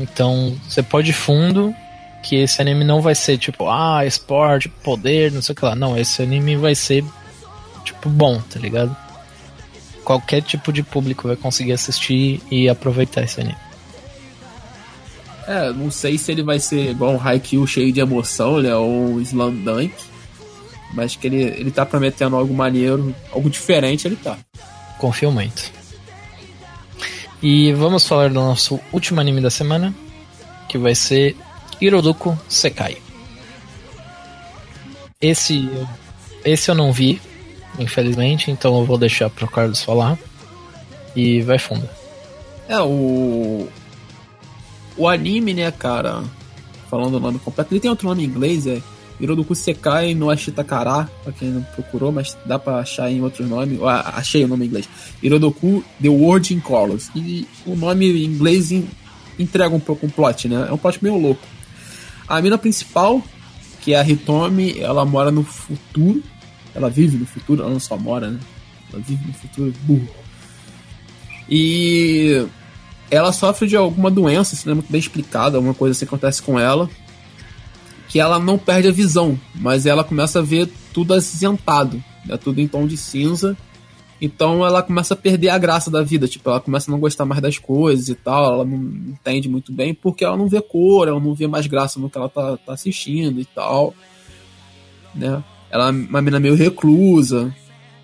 [0.00, 1.74] Então, você pode fundo
[2.22, 5.74] que esse anime não vai ser tipo, ah, esporte, poder, não sei o que lá.
[5.74, 7.04] Não, esse anime vai ser
[7.84, 8.94] tipo bom, tá ligado?
[10.04, 13.56] Qualquer tipo de público vai conseguir assistir e aproveitar esse anime.
[15.46, 18.74] É, não sei se ele vai ser igual um Haikyuu cheio de emoção, né?
[18.74, 19.92] Ou um Slam Dunk.
[20.92, 24.36] Mas que ele, ele tá prometendo algo maneiro, algo diferente, ele tá.
[24.98, 25.79] Confio muito.
[27.42, 29.94] E vamos falar do nosso último anime da semana,
[30.68, 31.36] que vai ser
[31.80, 32.98] Hiroduko Sekai.
[35.20, 35.68] Esse
[36.44, 37.20] esse eu não vi,
[37.78, 40.18] infelizmente, então eu vou deixar pro Carlos falar.
[41.14, 41.88] E vai fundo.
[42.68, 43.68] É, o.
[44.96, 46.22] O anime, né, cara?
[46.90, 48.80] Falando o nome completo, ele tem outro nome em inglês, é
[49.20, 53.78] Hirodoku Sekai no Ashitakara, pra quem não procurou, mas dá pra achar em outros nomes.
[53.82, 54.88] Ah, achei o nome em inglês.
[55.22, 57.10] Hirodoku The World in Colors.
[57.14, 58.70] E o nome em inglês
[59.38, 60.66] entrega um pouco um plot, né?
[60.68, 61.46] É um plot meio louco.
[62.26, 63.22] A mina principal,
[63.80, 66.22] que é a Hitomi, ela mora no futuro.
[66.74, 68.40] Ela vive no futuro, ela não só mora, né?
[68.92, 70.08] Ela vive no futuro, burro.
[71.48, 72.46] E
[73.10, 76.40] ela sofre de alguma doença, isso não é muito bem explicado, alguma coisa assim acontece
[76.40, 76.88] com ela
[78.10, 82.36] que ela não perde a visão, mas ela começa a ver tudo acinzentado, né?
[82.36, 83.56] tudo em tom de cinza.
[84.20, 87.24] Então ela começa a perder a graça da vida, tipo, ela começa a não gostar
[87.24, 91.06] mais das coisas e tal, ela não entende muito bem porque ela não vê cor,
[91.06, 93.94] ela não vê mais graça no que ela tá, tá assistindo e tal,
[95.14, 95.42] né?
[95.70, 97.54] Ela é uma mina meio reclusa,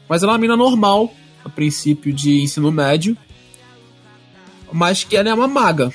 [0.09, 1.13] mas ela é uma mina normal,
[1.45, 3.17] a princípio de ensino médio,
[4.73, 5.93] mas que ela é uma maga,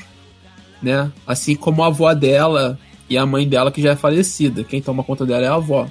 [0.84, 1.09] né?
[1.26, 2.78] Assim como a avó dela
[3.12, 4.64] e a mãe dela que já é falecida.
[4.64, 5.86] Quem toma conta dela é a avó.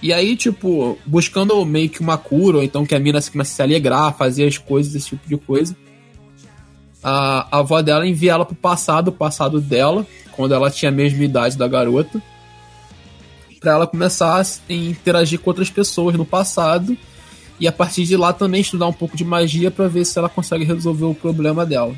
[0.00, 3.56] E aí, tipo, buscando meio que uma cura, ou então que a mina comece a
[3.56, 5.76] se alegrar, fazer as coisas, esse tipo de coisa.
[7.04, 10.94] A, a avó dela envia ela pro passado, o passado dela, quando ela tinha a
[10.94, 12.22] mesma idade da garota,
[13.60, 16.96] para ela começar a interagir com outras pessoas no passado
[17.60, 20.30] e a partir de lá também estudar um pouco de magia para ver se ela
[20.30, 21.94] consegue resolver o problema dela.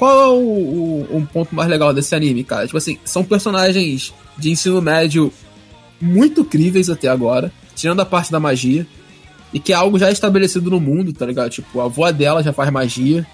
[0.00, 2.64] Qual é o, o, ponto mais legal desse anime, cara?
[2.64, 5.30] Tipo assim, são personagens de ensino médio
[6.00, 8.86] muito críveis até agora, tirando a parte da magia,
[9.52, 11.50] e que é algo já estabelecido no mundo, tá ligado?
[11.50, 13.26] Tipo, a avó dela já faz magia.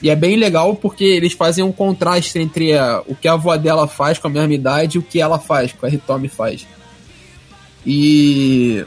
[0.00, 3.56] E é bem legal porque eles fazem um contraste entre a, o que a avó
[3.56, 6.64] dela faz com a mesma idade e o que ela faz, que a Hitomi faz.
[7.84, 8.84] E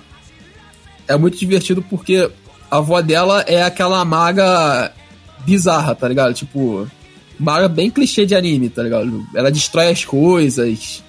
[1.06, 2.32] é muito divertido porque
[2.72, 4.94] a avó dela é aquela maga
[5.46, 6.34] bizarra, tá ligado?
[6.34, 6.88] Tipo,
[7.40, 9.26] maga bem clichê de anime, tá ligado?
[9.34, 11.04] Ela destrói as coisas,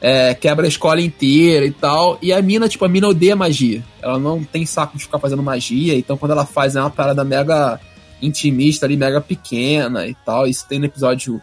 [0.00, 2.18] é, quebra a escola inteira e tal.
[2.22, 3.84] E a mina, tipo, a mina odeia magia.
[4.02, 7.22] Ela não tem saco de ficar fazendo magia, então quando ela faz é uma parada
[7.22, 7.78] mega
[8.20, 10.46] intimista ali, mega pequena e tal.
[10.46, 11.40] Isso tem no episódio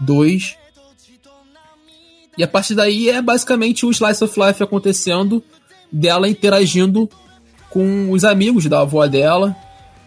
[0.00, 0.56] 2.
[2.36, 5.42] E a partir daí é basicamente o Slice of Life acontecendo,
[5.90, 7.08] dela interagindo
[7.70, 9.56] com os amigos da avó dela,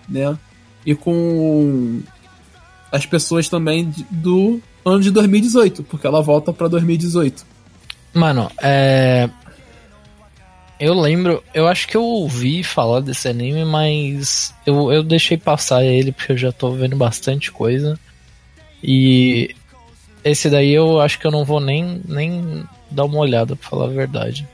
[0.07, 0.37] né?
[0.85, 2.01] E com
[2.91, 7.45] as pessoas também do ano de 2018, porque ela volta para 2018.
[8.13, 9.29] Mano, é.
[10.79, 15.83] Eu lembro, eu acho que eu ouvi falar desse anime, mas eu, eu deixei passar
[15.83, 17.99] ele porque eu já tô vendo bastante coisa.
[18.83, 19.55] E
[20.23, 23.85] esse daí eu acho que eu não vou nem, nem dar uma olhada, pra falar
[23.85, 24.47] a verdade.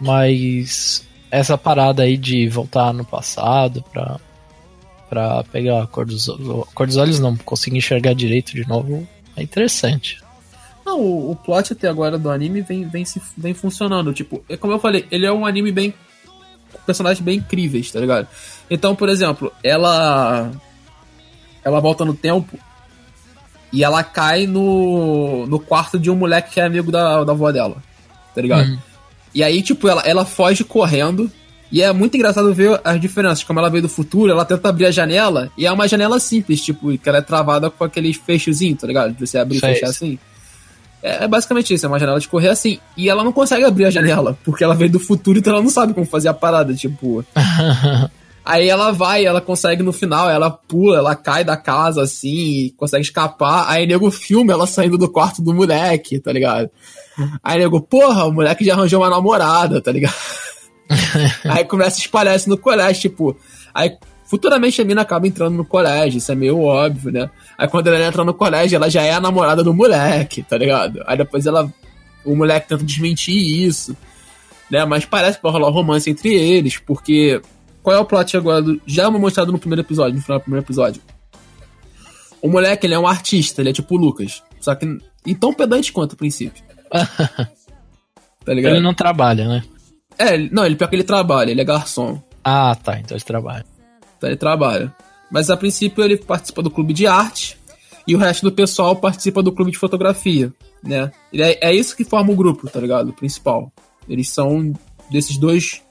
[0.00, 4.18] Mas essa parada aí de voltar no passado pra,
[5.08, 9.06] para pegar a cor dos, a cor dos olhos, não conseguir enxergar direito de novo,
[9.36, 10.22] é interessante.
[10.84, 14.12] Não, o, o plot até agora do anime vem, vem, se, vem funcionando.
[14.12, 15.94] Tipo, é como eu falei, ele é um anime bem.
[16.84, 18.28] personagens bem incríveis, tá ligado?
[18.68, 20.50] Então, por exemplo, ela.
[21.64, 22.58] Ela volta no tempo
[23.72, 27.50] e ela cai no, no quarto de um moleque que é amigo da, da avó
[27.50, 27.82] dela,
[28.34, 28.68] tá ligado?
[28.68, 28.78] Uhum.
[29.34, 31.30] E aí, tipo, ela, ela foge correndo
[31.74, 33.42] e é muito engraçado ver as diferenças.
[33.42, 36.60] Como ela veio do futuro, ela tenta abrir a janela e é uma janela simples,
[36.60, 39.12] tipo, que ela é travada com aqueles fechozinhos, tá ligado?
[39.12, 40.16] De você abrir e fechar assim.
[41.02, 42.78] É, é, basicamente isso, é uma janela de correr assim.
[42.96, 45.68] E ela não consegue abrir a janela, porque ela veio do futuro, então ela não
[45.68, 47.24] sabe como fazer a parada, tipo.
[48.46, 53.02] Aí ela vai, ela consegue no final, ela pula, ela cai da casa assim, consegue
[53.02, 53.64] escapar.
[53.68, 56.70] Aí nego filma ela saindo do quarto do moleque, tá ligado?
[57.42, 60.14] Aí nego, porra, o moleque já arranjou uma namorada, tá ligado?
[61.44, 63.36] aí começa a espalhar isso no colégio, tipo.
[63.72, 67.30] Aí futuramente a mina acaba entrando no colégio, isso é meio óbvio, né?
[67.56, 71.02] Aí quando ela entra no colégio, ela já é a namorada do moleque, tá ligado?
[71.06, 71.72] Aí depois ela.
[72.24, 73.94] O moleque tenta desmentir isso,
[74.70, 74.84] né?
[74.86, 77.40] Mas parece que vai rolar um romance entre eles, porque.
[77.82, 78.62] Qual é o plot agora?
[78.62, 81.02] Do, já mostrado no primeiro episódio, no final do primeiro episódio.
[82.40, 84.42] O moleque, ele é um artista, ele é tipo o Lucas.
[84.58, 84.98] Só que.
[85.26, 86.62] E tão pedante quanto o princípio.
[86.90, 88.72] tá ligado?
[88.72, 89.62] Ele não trabalha, né?
[90.18, 92.22] É, não, ele pior que ele trabalha, ele é garçom.
[92.42, 93.64] Ah, tá, então ele trabalha.
[94.16, 94.94] Então ele trabalha.
[95.30, 97.58] Mas a princípio ele participa do clube de arte
[98.06, 100.52] e o resto do pessoal participa do clube de fotografia,
[100.82, 101.10] né?
[101.32, 103.08] É, é isso que forma o grupo, tá ligado?
[103.08, 103.72] O principal.
[104.08, 104.72] Eles são
[105.10, 105.82] desses dois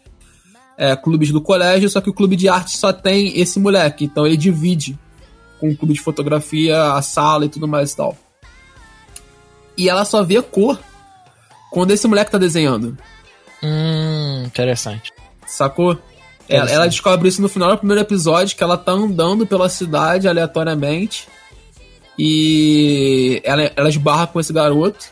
[0.77, 4.25] é, clubes do colégio, só que o clube de arte só tem esse moleque, então
[4.25, 4.97] ele divide
[5.59, 8.17] com o clube de fotografia a sala e tudo mais e tal.
[9.77, 10.79] E ela só vê cor
[11.71, 12.97] quando esse moleque tá desenhando.
[13.63, 14.43] Hum.
[14.45, 15.11] Interessante.
[15.45, 15.97] Sacou?
[16.49, 20.27] Ela, ela descobre isso no final do primeiro episódio, que ela tá andando pela cidade
[20.27, 21.27] aleatoriamente.
[22.17, 25.05] E ela, ela esbarra com esse garoto.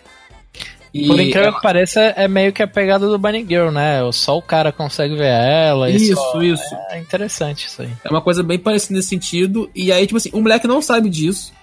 [0.94, 4.00] Por incrível ela- que pareça, é meio que a pegada do Bunny Girl, né?
[4.12, 5.90] Só o cara consegue ver ela.
[5.90, 6.76] e Isso, só- isso.
[6.90, 7.90] É interessante isso aí.
[8.04, 9.70] É uma coisa bem parecida nesse sentido.
[9.74, 11.54] E aí, tipo assim, o moleque não sabe disso.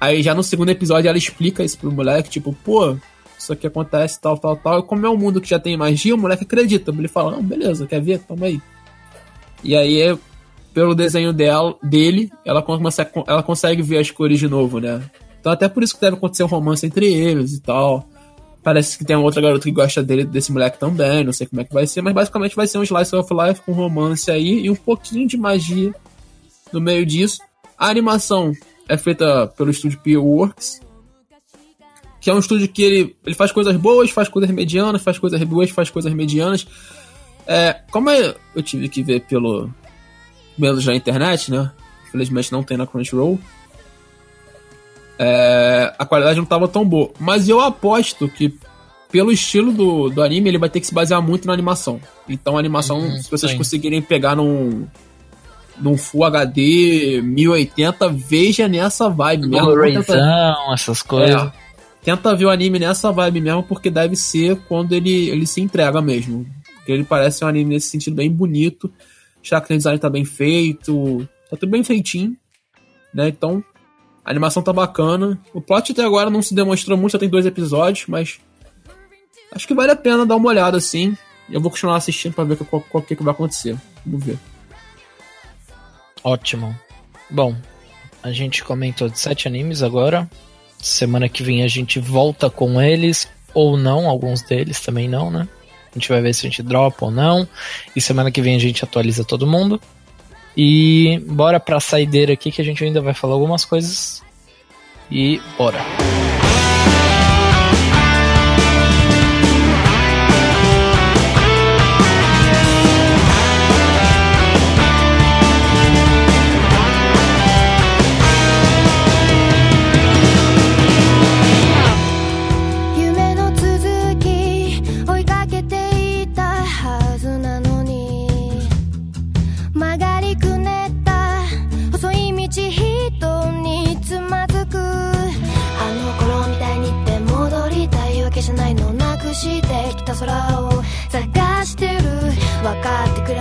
[0.00, 2.96] Aí já no segundo episódio ela explica isso pro moleque, tipo, pô,
[3.42, 4.80] isso aqui acontece, tal, tal, tal.
[4.80, 6.90] E como é um mundo que já tem magia, o moleque acredita.
[6.90, 8.20] Ele fala, não, beleza, quer ver?
[8.20, 8.60] Toma aí.
[9.62, 10.18] E aí,
[10.72, 15.02] pelo desenho dela, dele, ela, começa, ela consegue ver as cores de novo, né?
[15.40, 18.06] Então até por isso que deve acontecer um romance entre eles e tal.
[18.62, 21.64] Parece que tem outra garota que gosta dele, desse moleque também, não sei como é
[21.64, 24.70] que vai ser, mas basicamente vai ser um slice of life com romance aí e
[24.70, 25.94] um pouquinho de magia
[26.70, 27.40] no meio disso.
[27.78, 28.52] A animação
[28.86, 30.80] é feita pelo estúdio P Works,
[32.20, 35.42] que é um estúdio que ele, ele faz coisas boas, faz coisas medianas, faz coisas
[35.44, 36.66] boas, faz coisas medianas.
[37.46, 39.70] É, como eu eu tive que ver pelo
[40.58, 41.70] menos na internet, né?
[42.06, 43.38] Infelizmente não tem na Crunchyroll.
[45.18, 47.10] É, a qualidade não tava tão boa.
[47.18, 48.54] Mas eu aposto que,
[49.10, 52.00] pelo estilo do, do anime, ele vai ter que se basear muito na animação.
[52.28, 53.58] Então a animação, Uhum, se vocês sim.
[53.58, 54.86] conseguirem pegar num,
[55.78, 59.66] num Full HD 1080, veja nessa vibe mesmo.
[59.66, 59.72] Tenta-
[60.12, 61.42] Blu-rayzão, essas coisas.
[61.42, 61.52] é,
[62.02, 66.00] tenta ver o anime nessa vibe mesmo, porque deve ser quando ele, ele se entrega
[66.00, 66.46] mesmo.
[66.76, 68.92] Porque ele parece um anime nesse sentido bem bonito.
[69.42, 71.28] Já que o design tá bem feito.
[71.50, 72.36] Tá tudo bem feitinho.
[73.12, 73.28] Né?
[73.28, 73.62] Então,
[74.24, 75.38] a animação tá bacana.
[75.52, 78.38] O plot até agora não se demonstrou muito, só tem dois episódios, mas.
[79.52, 81.16] Acho que vale a pena dar uma olhada assim.
[81.50, 83.76] Eu vou continuar assistindo pra ver qual que, que vai acontecer.
[84.06, 84.38] Vamos ver.
[86.22, 86.78] Ótimo.
[87.28, 87.56] Bom,
[88.22, 90.30] a gente comentou de sete animes agora.
[90.80, 95.46] Semana que vem a gente volta com eles, ou não, alguns deles também não, né?
[95.90, 97.46] A gente vai ver se a gente dropa ou não.
[97.94, 99.80] E semana que vem a gente atualiza todo mundo.
[100.56, 104.22] E bora pra saideira aqui que a gente ainda vai falar algumas coisas.
[105.10, 105.80] E bora.
[105.80, 106.49] 夢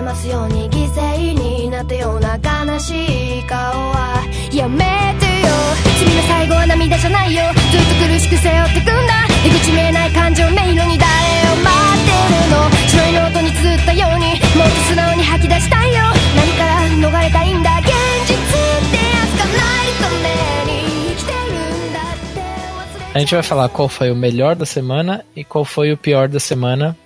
[0.09, 3.57] ますように犠牲になったような悲しい顔
[3.93, 4.81] はやめ
[5.21, 5.53] てよ。
[6.01, 7.43] 君の最後は涙じゃないよ。
[7.69, 9.29] ずっと苦しく背負ってくんだ。
[9.45, 11.05] 出口見えない感情迷路に誰
[11.53, 12.65] を待ってるの？
[12.89, 16.01] 白いノートに綴ったようにもっと素直に吐き出したいよ。
[16.33, 17.77] 何から逃れたいんだ？
[17.77, 17.93] 現
[18.25, 21.53] 実ってやつがないために生きてる
[21.85, 22.41] んだって
[22.81, 26.25] 忘れ A gente vai falar qual foi o melhor da semana e qual foi o pior
[26.27, 26.97] da semana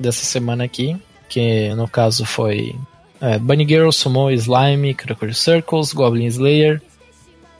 [0.00, 0.98] dessa semana aqui,
[1.30, 2.76] que no caso foi
[3.20, 6.82] é, Bunny Girl, Sumo, Slime, Crocodile Circles, Goblin Slayer,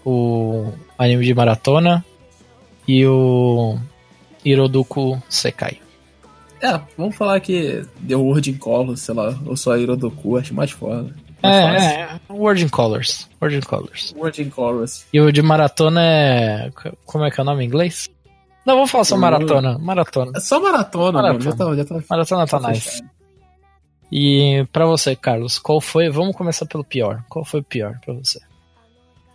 [0.05, 2.05] o anime de maratona
[2.87, 3.79] e o
[4.45, 5.81] Hiroduku Sekai.
[6.61, 10.73] É, vamos falar que deu Word in Color, sei lá, ou só Irodoku, acho mais
[10.73, 11.15] foda.
[11.43, 11.89] Mais fácil.
[11.89, 13.29] É, é, Word in Colors.
[13.41, 14.15] Word in Colors.
[14.15, 15.07] Word in Chorus.
[15.11, 16.71] E o de maratona é.
[17.07, 18.11] Como é que é o nome em inglês?
[18.67, 19.79] Não, vamos falar só maratona.
[19.79, 20.33] Maratona.
[20.37, 21.55] É só maratona, Maratona.
[21.55, 21.77] mano.
[21.77, 22.83] Já tá, já tá, Maratona tá tá nice.
[22.83, 23.20] fechado.
[24.13, 26.09] E pra você, Carlos, qual foi?
[26.11, 27.23] Vamos começar pelo pior.
[27.29, 28.41] Qual foi o pior pra você?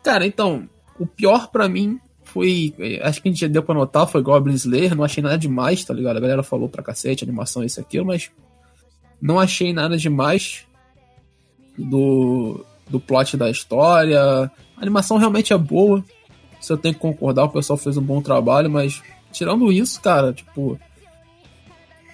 [0.04, 0.68] Cara, então,
[1.00, 2.74] o pior pra mim foi.
[2.80, 4.94] eh, Acho que a gente já deu pra notar, foi Goblin Slayer.
[4.96, 6.18] Não achei nada demais, tá ligado?
[6.18, 8.30] A galera falou pra cacete, animação, isso aquilo, mas.
[9.22, 10.66] Não achei nada demais
[11.78, 14.22] do, do plot da história.
[14.22, 14.52] A
[14.82, 16.04] animação realmente é boa.
[16.60, 19.02] Isso eu tenho que concordar, o pessoal fez um bom trabalho, mas
[19.32, 20.78] tirando isso, cara, tipo.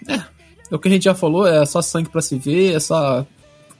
[0.07, 0.23] É.
[0.71, 3.25] É o que a gente já falou, é só sangue pra se ver, é só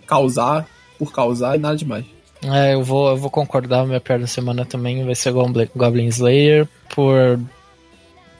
[0.05, 0.67] causar
[0.99, 2.05] por causar e nada demais.
[2.43, 6.67] É, eu vou, eu vou concordar, minha pior da semana também vai ser Goblin Slayer,
[6.93, 7.39] por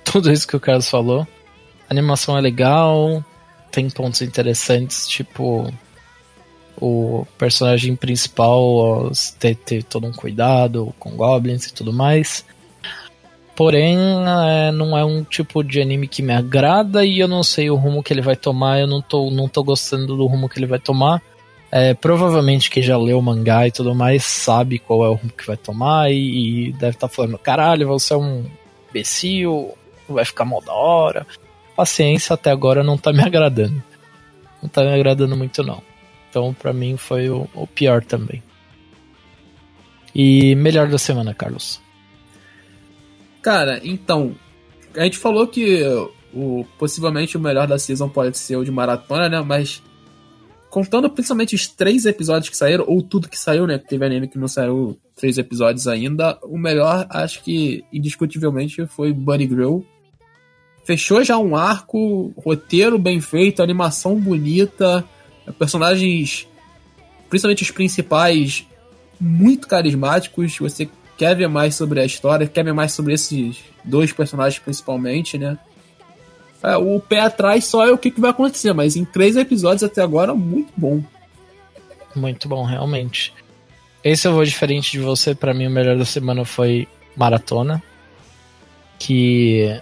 [0.04, 1.26] tudo isso que o Carlos falou.
[1.90, 3.24] A animação é legal,
[3.72, 5.72] tem pontos interessantes, tipo
[6.80, 12.44] o personagem principal ter, ter todo um cuidado com goblins e tudo mais.
[13.56, 13.98] Porém,
[14.48, 17.76] é, não é um tipo de anime que me agrada e eu não sei o
[17.76, 20.66] rumo que ele vai tomar, eu não tô, não tô gostando do rumo que ele
[20.66, 21.22] vai tomar.
[21.72, 25.32] É, provavelmente quem já leu o mangá e tudo mais sabe qual é o rumo
[25.32, 28.46] que vai tomar e, e deve estar falando: caralho, você é um
[28.90, 29.74] imbecil,
[30.08, 31.26] vai ficar mal da hora.
[31.76, 33.82] Paciência, até agora não tá me agradando.
[34.62, 35.82] não tá me agradando muito não.
[36.30, 38.42] Então para mim foi o, o pior também.
[40.14, 41.82] E melhor da semana, Carlos.
[43.42, 44.36] Cara, então,
[44.96, 45.84] a gente falou que
[46.34, 49.42] o possivelmente o melhor da season pode ser o de maratona, né?
[49.42, 49.82] Mas
[50.70, 53.78] contando principalmente os três episódios que saíram, ou tudo que saiu, né?
[53.78, 59.12] Que teve anime que não saiu três episódios ainda, o melhor, acho que indiscutivelmente, foi
[59.12, 59.80] Bunny Girl.
[60.84, 65.06] Fechou já um arco, roteiro bem feito, animação bonita,
[65.60, 66.48] personagens,
[67.30, 68.66] principalmente os principais,
[69.20, 70.58] muito carismáticos.
[70.58, 70.90] Você
[71.22, 75.56] quer ver mais sobre a história, quer ver mais sobre esses dois personagens principalmente, né?
[76.64, 79.84] É, o pé atrás só é o que, que vai acontecer, mas em três episódios
[79.84, 81.04] até agora, muito bom.
[82.16, 83.36] Muito bom, realmente.
[84.04, 87.84] Esse eu vou diferente de você, para mim o melhor da semana foi Maratona.
[88.98, 89.80] Que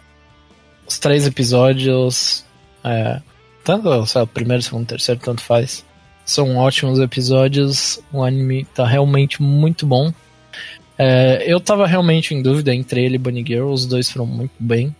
[0.85, 2.43] os três episódios,
[2.83, 3.21] é,
[3.63, 5.85] tanto o primeiro, segundo, terceiro, tanto faz,
[6.25, 8.01] são ótimos episódios.
[8.11, 10.13] O anime tá realmente muito bom.
[11.01, 14.55] É, eu tava realmente em dúvida entre ele e Bunny Girl, os dois foram muito
[14.59, 14.93] bem.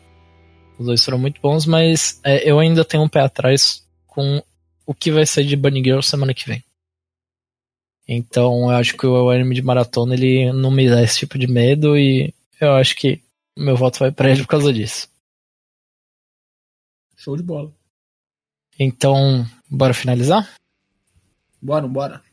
[0.78, 4.41] Os dois foram muito bons, mas é, eu ainda tenho um pé atrás com
[4.86, 6.64] o que vai ser de Bunny Girl semana que vem.
[8.08, 11.47] Então eu acho que o anime de maratona ele não me dá esse tipo de
[11.47, 13.22] medo e eu acho que
[13.58, 15.10] meu voto vai para ele por causa disso.
[17.18, 17.74] Show de bola.
[18.80, 20.50] Então, bora finalizar?
[21.62, 22.28] Bora, bora.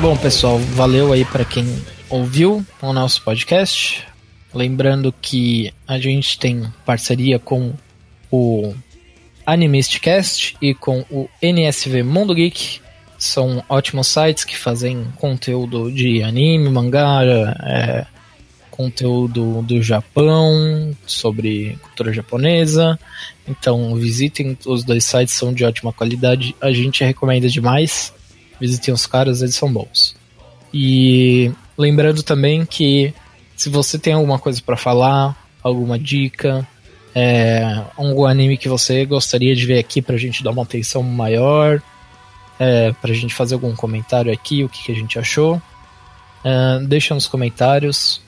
[0.00, 1.66] Bom, pessoal, valeu aí para quem
[2.08, 4.06] ouviu o nosso podcast.
[4.54, 7.72] Lembrando que a gente tem parceria com
[8.30, 8.72] o
[9.46, 12.80] Animistcast e com o NSV Mundo Geek.
[13.16, 18.04] São ótimos sites que fazem conteúdo de anime, mangá, é,
[18.70, 22.98] conteúdo do Japão, sobre cultura japonesa.
[23.48, 26.54] Então visitem os dois sites, são de ótima qualidade.
[26.60, 28.12] A gente recomenda demais.
[28.60, 30.16] Visitem os caras, eles são bons.
[30.72, 33.14] E lembrando também que
[33.56, 36.66] se você tem alguma coisa para falar, alguma dica,
[37.18, 41.80] é, algum anime que você gostaria de ver aqui pra gente dar uma atenção maior,
[42.60, 45.60] é, pra gente fazer algum comentário aqui, o que, que a gente achou,
[46.44, 48.20] é, deixa nos comentários.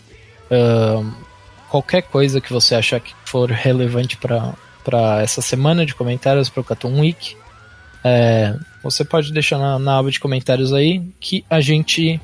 [0.50, 1.12] Uh,
[1.68, 6.64] qualquer coisa que você achar que for relevante para essa semana de comentários para o
[6.64, 7.36] Cartoon Week,
[8.02, 12.18] é, você pode deixar na, na, aba de comentários aí que a gente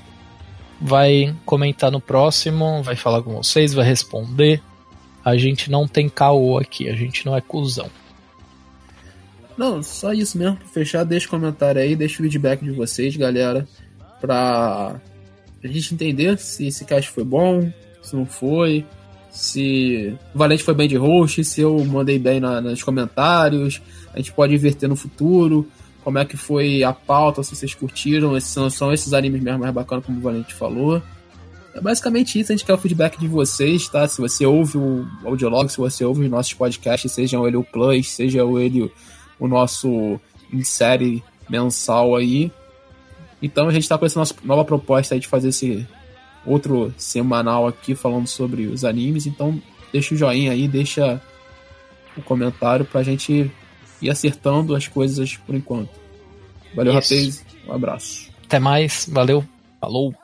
[0.80, 4.62] vai comentar no próximo, vai falar com vocês, vai responder.
[5.24, 7.90] A gente não tem caô aqui, a gente não é cuzão.
[9.56, 10.56] Não, só isso mesmo.
[10.56, 13.66] Pra fechar, deixa o comentário aí, deixa o feedback de vocês, galera.
[14.20, 15.00] Pra
[15.62, 17.72] a gente entender se esse cast foi bom,
[18.02, 18.84] se não foi,
[19.30, 23.80] se o Valente foi bem de host, se eu mandei bem na, nos comentários,
[24.12, 25.66] a gente pode inverter no futuro,
[26.02, 29.60] como é que foi a pauta, se vocês curtiram, esses, são, são esses animes mesmo
[29.60, 31.02] mais bacanas, como o Valente falou.
[31.74, 34.06] É basicamente isso, a gente quer o feedback de vocês, tá?
[34.06, 38.10] Se você ouve o audiolog, se você ouve os nossos podcasts, seja ele o Plus,
[38.10, 38.92] seja ele
[39.40, 40.20] o nosso
[40.52, 42.52] em série mensal aí.
[43.42, 45.86] Então a gente tá com essa nossa nova proposta aí de fazer esse
[46.46, 49.26] outro semanal aqui falando sobre os animes.
[49.26, 49.60] Então,
[49.92, 51.20] deixa o joinha aí, deixa
[52.16, 53.50] o comentário pra gente
[54.00, 55.90] ir acertando as coisas por enquanto.
[56.74, 57.44] Valeu, rapaz.
[57.66, 58.30] Um abraço.
[58.44, 59.08] Até mais.
[59.10, 59.44] Valeu.
[59.80, 60.14] Falou.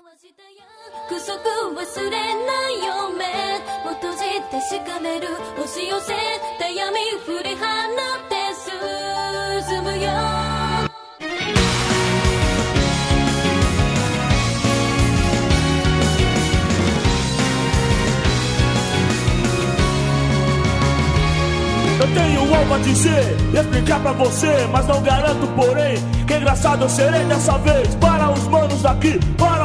[22.01, 25.97] Eu tenho algo a dizer e explicar pra você, mas não garanto, porém,
[26.27, 27.95] que engraçado eu serei dessa vez.
[27.97, 29.60] Para os manos daqui, para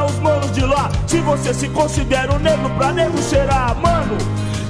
[0.54, 0.90] de lá.
[1.08, 4.18] Se você se considera um negro, pra negro será, mano.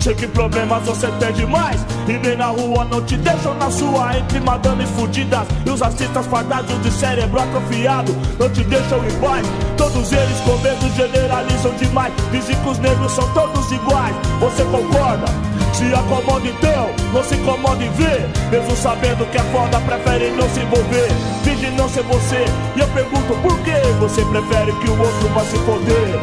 [0.06, 4.16] Sei que problemas você tem demais E nem na rua não te deixam na sua
[4.16, 9.48] Entre madames fudidas e os racistas fardados de cérebro atrofiado Não te deixam em paz
[9.76, 15.45] Todos eles com medo generalizam demais Dizem que os negros são todos iguais Você concorda?
[15.76, 18.30] Se acomode então, não se incomode ver.
[18.50, 21.10] Mesmo sabendo que é foda, prefere não se envolver.
[21.44, 22.46] Finge não ser você,
[22.78, 26.20] e eu pergunto por que você prefere que o outro vá se foder.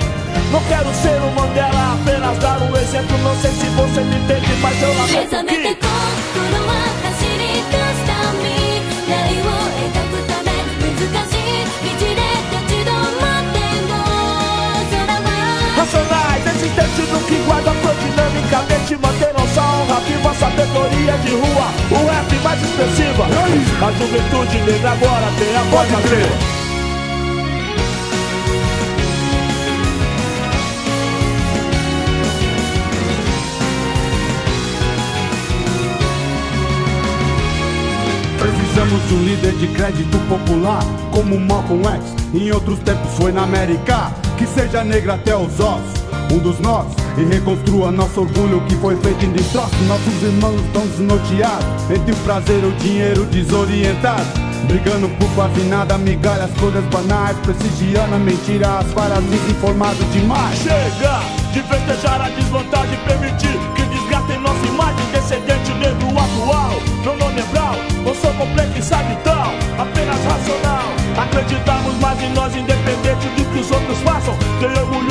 [0.51, 3.19] Não quero ser o Mandela, apenas dar um exemplo.
[3.19, 5.79] Não sei se você me entende, mas eu lamento que...
[15.77, 17.72] Racionais, existentes do que guarda
[18.53, 23.25] flor dinamicamente Manter nossa honra viva, sabedoria de rua O rap mais expressiva.
[23.25, 26.63] A juventude negra agora tem a voz crer.
[38.39, 40.83] Precisamos de um líder de crédito popular,
[41.13, 42.15] como Malcolm X.
[42.35, 46.87] Em outros tempos foi na América, que seja negra até os ossos, um dos nós,
[47.17, 49.75] e reconstrua nosso orgulho que foi feito em destroço.
[49.87, 54.53] Nossos irmãos estão desnorteados, entre o prazer e o dinheiro desorientado.
[54.67, 60.57] Brigando por quase nada, migalhas, coisas banais, prestigiando a mentira, as falhas, desinformado demais.
[60.59, 61.21] Chega
[61.53, 66.81] de festejar a desvantagem, permitir que desgastem nossa imagem, descendente negro atual.
[67.05, 70.85] Não, não lembrar, não sou complexado tal, apenas racional.
[71.19, 74.35] Acreditamos mais em nós, independente do que os outros façam.
[74.61, 75.02] Tenho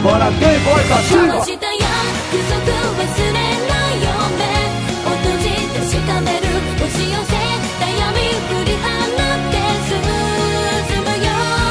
[0.00, 1.44] Agora tem voz ativa!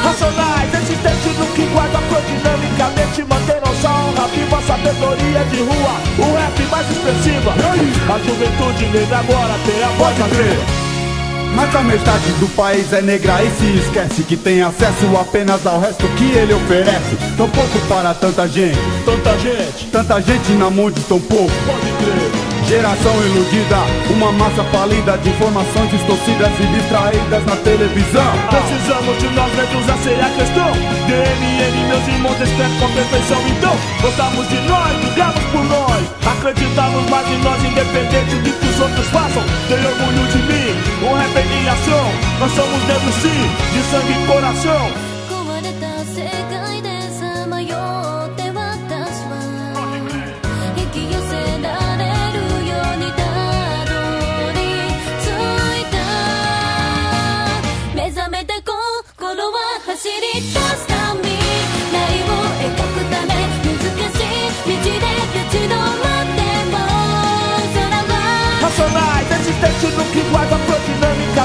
[0.03, 5.95] Racionais, existentes no que guarda prodinamicamente Manterão só honra viva a sabedoria de rua.
[6.19, 7.51] O rap mais expressiva.
[8.13, 10.88] A juventude negra agora tem a voz ativa
[11.59, 15.81] mas a metade do país é negra e se esquece que tem acesso apenas ao
[15.81, 17.17] resto que ele oferece.
[17.35, 21.51] Tão pouco para tanta gente, Tanta gente, tanta gente na mão de tão pouco.
[21.67, 23.75] pode crer Geração iludida,
[24.09, 28.31] uma massa falida de informações distorcidas e distraídas na televisão.
[28.49, 30.71] Precisamos de nós negros, essa é a questão
[31.07, 37.29] DNN, meus irmãos, escreve com perfeição Então, gostamos de nós, brigamos por nós Acreditamos mais
[37.29, 39.43] em nós, independente do que os outros façam.
[39.67, 44.25] Tenho orgulho de mim, o rap é ação Nós somos negros sim, de sangue e
[44.25, 45.08] coração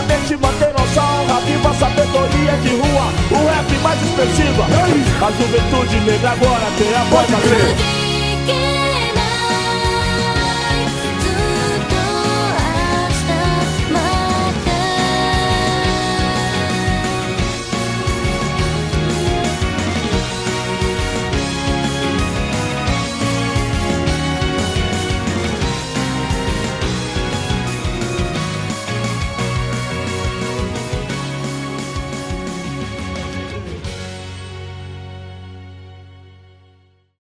[0.04, 4.64] eternamente manter nossa viva sabedoria de rua, o rap mais expressiva.
[5.20, 8.73] A juventude negra agora tem a voz a ser.